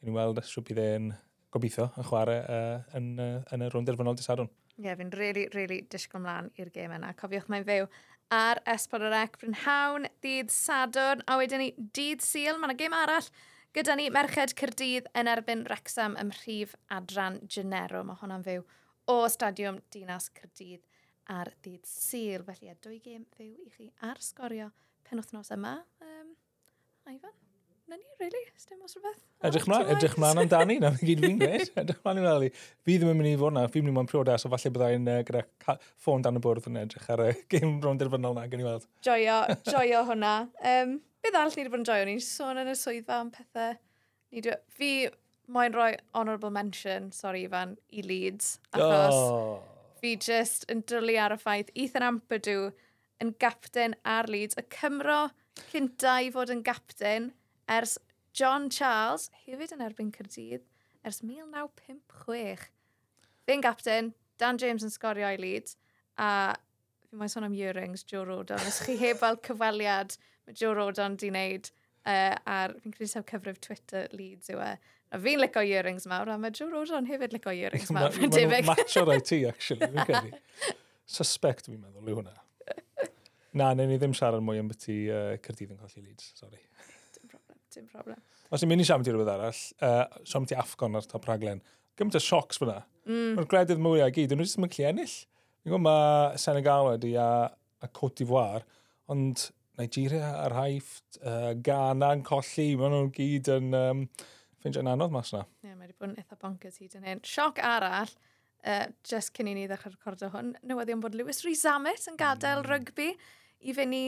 gen 0.00 0.10
i 0.10 0.18
weld 0.18 0.42
ysgrifennu 0.42 0.74
bydd 0.74 0.82
e'n 0.86 1.08
gobeithio 1.56 1.88
yn 1.96 2.06
chwarae 2.06 2.42
uh, 2.44 2.78
yn, 2.98 3.10
uh, 3.18 3.40
yn 3.54 3.66
y 3.66 3.72
rwnd 3.72 3.90
derfynol 3.90 4.18
disadwn. 4.18 4.52
Ie, 4.76 4.84
yeah, 4.84 4.96
fi'n 4.98 5.10
really, 5.16 5.46
really 5.54 5.80
disgwyl 5.92 6.22
mlaen 6.22 6.52
i'r 6.60 6.70
gêm 6.74 6.92
yna. 6.98 7.14
Cofiwch 7.16 7.48
mae'n 7.52 7.64
fyw 7.66 7.88
ar 8.36 8.60
S4C 8.68 9.38
Brynhawn, 9.40 10.08
dydd 10.24 10.50
Sadwrn, 10.52 11.22
a 11.26 11.38
wedyn 11.40 11.62
ni 11.62 11.70
dydd 11.96 12.24
Sil. 12.26 12.58
Mae'n 12.60 12.76
gêm 12.78 12.96
arall 12.96 13.30
gyda 13.76 13.96
ni 13.96 14.08
Merched 14.12 14.56
Cyrdydd 14.58 15.08
yn 15.16 15.30
erbyn 15.30 15.64
Wrexham 15.68 16.18
ym 16.20 16.32
mhrif 16.32 16.74
adran 16.92 17.40
Genero. 17.48 18.02
Mae 18.04 18.18
hwnna'n 18.20 18.44
fyw 18.46 18.66
o 19.12 19.18
Stadiwm 19.30 19.80
Dinas 19.94 20.30
Cyrdydd 20.36 20.84
ar 21.32 21.52
dydd 21.64 21.86
Sil. 21.86 22.44
Felly, 22.46 22.72
a 22.72 22.78
dwy 22.82 23.00
gêm 23.04 23.26
fyw 23.36 23.52
i 23.66 23.72
chi 23.76 23.90
ar 24.08 24.20
sgorio 24.24 24.72
penwthnos 25.06 25.52
yma. 25.54 25.78
Um, 26.02 26.32
Ivan? 27.06 27.45
na 27.88 27.96
ni, 27.96 28.04
really, 28.20 28.42
stem 28.58 28.80
os 28.82 28.96
rhywbeth. 28.96 29.20
Edrych 29.46 29.66
mlaen, 29.70 29.88
edrych 29.94 30.16
mlaen 30.18 30.40
amdani, 30.42 30.78
na 30.82 30.90
fi 30.94 31.10
gyd 31.10 31.22
fi'n 31.22 31.40
gweud. 31.40 31.72
Edrych 31.82 32.00
mlaen 32.02 32.20
i'n 32.20 32.26
meddwl 32.26 32.46
Fi 32.86 32.96
ddim 32.96 33.12
yn 33.12 33.20
mynd 33.20 33.30
i 33.30 33.34
fod 33.40 33.54
na, 33.54 33.66
fi'n 33.70 33.84
mynd 33.86 33.92
i 33.92 33.96
mewn 33.98 34.08
priodas, 34.10 34.42
so 34.42 34.50
falle 34.52 34.72
byddai'n 34.74 35.10
uh, 35.12 35.18
gyda 35.28 35.76
ffôn 36.02 36.24
dan 36.24 36.40
y 36.40 36.42
bwrdd 36.42 36.66
yn 36.70 36.80
edrych 36.82 37.06
ar 37.14 37.22
y 37.28 37.28
game 37.52 37.76
rownd 37.84 38.02
derfynol 38.02 38.34
na, 38.38 38.46
gen 38.50 38.64
i 38.64 38.66
weld. 38.66 38.88
Joio, 39.06 39.38
joio 39.74 40.02
hwnna. 40.10 40.32
Um, 40.72 40.98
beth 41.22 41.38
all 41.42 41.52
ni 41.52 41.62
wedi 41.62 41.74
bod 41.76 41.82
yn 41.84 41.86
joio, 41.90 42.08
ni'n 42.10 42.26
sôn 42.26 42.62
yn 42.64 42.72
y 42.72 42.76
swyddfa 42.80 43.20
am 43.22 43.30
pethau. 43.36 43.78
Ni 44.34 44.44
dwi... 44.46 44.58
Fi 44.76 44.90
moyn 45.46 45.74
rhoi 45.76 45.94
honourable 46.14 46.50
mention, 46.50 47.12
sorry 47.14 47.44
Ifan, 47.46 47.76
i 47.94 48.02
Leeds, 48.02 48.56
achos 48.74 49.14
oh. 49.14 49.62
fi 50.02 50.16
just 50.18 50.66
yn 50.72 50.82
dwlu 50.90 51.14
ar 51.22 51.36
y 51.36 51.38
ffaith 51.38 51.70
Ethan 51.78 52.06
Ampadw 52.08 52.72
yn 53.22 53.30
gapten 53.38 53.94
ar 54.02 54.26
Leeds, 54.26 54.58
y 54.58 54.66
Cymro 54.74 55.28
cynta 55.70 56.18
i 56.24 56.32
fod 56.34 56.50
yn 56.52 56.64
gapten 56.66 57.30
ers 57.68 57.96
John 58.36 58.68
Charles, 58.70 59.30
hefyd 59.46 59.72
yn 59.76 59.84
erbyn 59.86 60.12
Cyrdydd, 60.14 60.64
ers 61.06 61.22
1956. 61.24 62.68
Fe'n 63.46 63.62
gapten, 63.64 64.12
Dan 64.40 64.58
James 64.60 64.84
yn 64.84 64.92
sgorio 64.92 65.28
i 65.32 65.38
lead, 65.40 65.72
a 66.20 66.28
fi 67.08 67.16
moyn 67.16 67.30
sôn 67.32 67.46
am 67.46 67.54
earrings 67.56 68.04
Joe 68.04 68.26
Rodon. 68.28 68.60
Os 68.68 68.82
chi 68.84 68.98
heb 69.00 69.20
fel 69.22 69.38
cyfweliad 69.46 70.16
mae 70.46 70.56
Joe 70.58 70.74
Rodon 70.76 71.16
di 71.20 71.30
wneud 71.32 71.70
uh, 71.70 72.34
ar, 72.44 72.74
fi'n 72.82 72.94
credu 72.94 73.08
sef 73.10 73.26
cyfrif 73.30 73.60
Twitter 73.64 74.10
Leeds 74.12 74.52
yw 74.52 74.60
e. 74.66 74.74
A 75.14 75.20
fi'n 75.22 75.40
licio 75.40 75.62
earrings 75.62 76.08
mawr, 76.10 76.32
a 76.34 76.36
mae 76.42 76.52
Joe 76.54 76.68
Rodon 76.72 77.08
hefyd 77.08 77.36
licio 77.36 77.54
earrings 77.54 77.92
mawr. 77.96 78.12
Mae'n 78.18 78.34
debyg. 78.34 78.68
Matcho 78.68 79.06
rai 79.08 79.20
ti, 79.24 79.44
actually, 79.48 79.88
fi'n 79.94 80.04
credu. 80.10 80.74
Suspect, 81.16 81.70
fi'n 81.70 81.80
meddwl, 81.80 82.10
yw 82.12 82.20
hwnna. 82.20 82.36
Na, 83.56 83.70
newn 83.72 83.88
ni 83.88 83.96
ddim 83.96 84.12
siarad 84.12 84.42
mwy 84.44 84.58
am 84.60 84.68
beth 84.68 84.90
i 84.92 84.98
uh, 85.08 85.28
Cyrdydd 85.40 85.72
yn 85.72 85.80
colli 85.80 86.02
Leeds, 86.02 86.34
sorry 86.36 86.60
dim 87.76 87.86
problem. 87.92 88.20
Os 88.50 88.62
ni'n 88.62 88.72
mynd 88.72 88.84
i 88.84 88.86
siarad 88.88 89.08
i 89.08 89.14
rhywbeth 89.14 89.32
arall, 89.32 89.62
uh, 89.86 90.20
siarad 90.24 90.54
i 90.54 90.58
Afgon 90.60 90.98
ar 90.98 91.08
top 91.08 91.28
raglen, 91.28 91.62
gymaint 91.98 92.18
o 92.18 92.22
siocs 92.22 92.60
fyna. 92.62 92.80
Mm. 93.06 93.36
Mae'r 93.38 93.48
gredydd 93.50 93.82
mwy 93.82 94.02
a 94.04 94.10
gyd, 94.12 94.32
dyn 94.32 94.40
nhw 94.42 94.48
ddim 94.48 94.66
yn 94.66 94.72
gallu 94.72 94.88
ennill. 94.90 95.16
Ni'n 95.66 95.72
gwybod 95.72 95.84
mae 95.86 96.40
Senegal 96.40 96.90
wedi 96.92 97.12
a, 97.20 97.28
a 97.82 97.90
Cote 97.96 98.22
d'Ivoire, 98.22 98.64
ond 99.12 99.48
Nigeria 99.80 100.30
a'r 100.44 100.56
Haifft, 100.56 101.18
uh, 101.20 101.52
Ghana 101.66 102.12
yn 102.16 102.24
colli, 102.26 102.70
maen 102.78 102.94
nhw'n 102.94 103.12
gyd 103.16 103.50
yn 103.56 103.76
um, 103.76 104.06
ffeindio 104.60 104.84
yn 104.84 104.92
anodd 104.94 105.12
mas 105.14 105.34
yna. 105.34 105.44
Ie, 105.44 105.68
yeah, 105.68 105.76
mae 105.76 105.88
wedi 105.88 105.98
bod 105.98 106.12
yn 106.12 106.22
eitha 106.22 106.38
bonkers 106.40 106.80
hyd 106.82 106.96
yn 106.98 107.08
hyn. 107.10 107.24
Sioc 107.26 107.60
arall, 107.62 108.14
uh, 108.64 108.86
just 109.06 109.34
cyn 109.36 109.50
i 109.52 109.56
ni 109.58 109.66
ddechrau 109.68 109.92
recordio 109.94 110.30
hwn, 110.32 110.54
newyddion 110.66 111.02
bod 111.04 111.18
Lewis 111.18 111.44
Rhys 111.44 111.66
Amet 111.70 112.08
yn 112.10 112.16
gadael 112.20 112.64
mm. 112.64 112.70
rygbi 112.72 113.10
i 113.66 113.76
fynd 113.76 113.98
i 113.98 114.04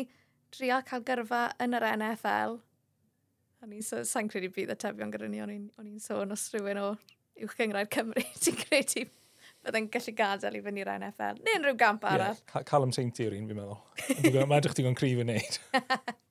drial 0.54 0.85
cael 0.88 1.04
gyrfa 1.04 1.44
yn 1.62 1.76
yr 1.76 1.87
NFL 1.96 2.59
A 3.59 3.66
ni, 3.66 3.81
so, 3.83 4.05
sa'n 4.07 4.29
credu 4.31 4.53
bydd 4.55 4.71
y 4.71 4.77
tebion 4.79 5.11
gyda 5.11 5.29
ni, 5.31 5.40
o'n 5.42 5.55
i'n 5.55 6.03
sôn 6.03 6.35
os 6.35 6.44
rhywun 6.53 6.79
o 6.79 6.90
uwch 7.42 7.57
gyngrair 7.59 7.88
Cymru, 7.90 8.23
ti'n 8.44 8.61
credu 8.61 9.09
byddai'n 9.66 9.88
gallu 9.90 10.14
gadael 10.21 10.59
i 10.59 10.62
fynd 10.62 10.81
i'r 10.83 10.92
NFL, 10.94 11.42
neu 11.42 11.59
unrhyw 11.59 11.77
gamp 11.81 12.07
arall. 12.07 12.38
Yeah, 12.38 12.64
cael 12.68 12.87
Saint 12.94 13.18
yw'r 13.25 13.35
un, 13.35 13.51
fi'n 13.51 13.59
meddwl. 13.59 14.47
Mae 14.47 14.61
edrych 14.61 14.79
ti'n 14.79 14.87
gwneud 14.87 15.01
cryf 15.01 15.23
yn 15.25 15.31
neud. 15.33 15.61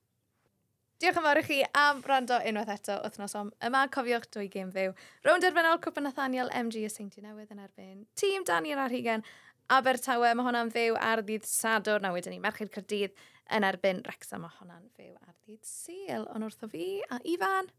Diolch 0.98 1.18
yn 1.20 1.22
fawr 1.28 1.38
i 1.38 1.42
chi 1.46 1.58
am 1.78 2.00
brando 2.02 2.40
unwaith 2.48 2.72
eto 2.74 2.96
wythnos 3.04 3.36
om 3.38 3.52
yma. 3.62 3.84
Cofiwch 3.94 4.24
dwy 4.34 4.48
gêm 4.50 4.72
fyw. 4.74 4.96
Rownd 5.28 5.44
erbynol 5.46 5.78
Cwpa 5.84 6.02
Nathaniel 6.02 6.50
MG 6.58 6.80
y 6.88 6.90
Seinti 6.90 7.22
Newydd 7.22 7.52
yn 7.54 7.60
erbyn. 7.62 8.00
Tîm 8.18 8.42
Daniel 8.48 8.82
Arhigen, 8.82 9.22
Abertawe. 9.70 10.32
Mae 10.34 10.48
hwnna'n 10.48 10.72
fyw 10.74 10.98
ar 10.98 11.22
ddydd 11.22 11.46
Sadwr. 11.46 12.02
Na 12.02 12.10
wedyn 12.16 12.34
ni, 12.34 12.40
Merched 12.42 12.74
Cyrdydd 12.74 13.14
yn 13.54 13.66
erbyn 13.68 14.02
Rexham 14.06 14.46
a 14.46 14.50
honna'n 14.58 14.88
fyw 14.96 15.14
ar 15.24 15.34
ddydd 15.34 15.64
syl. 15.68 16.26
Ond 16.34 16.48
wrtho 16.48 16.70
fi 16.72 16.88
a 17.12 17.20
Ifan, 17.34 17.70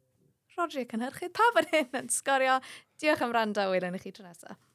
Rodri 0.57 0.85
y 0.85 0.89
cynhyrchu, 0.89 1.29
pa 1.35 1.51
fan 1.55 1.69
hyn 1.73 2.01
yn 2.01 2.09
sgorio. 2.13 2.59
Diolch 3.01 3.23
am 3.25 3.35
rando, 3.35 3.69
welwn 3.73 3.97
i 3.97 4.01
chi 4.03 4.13
tro 4.15 4.25
nesaf. 4.27 4.68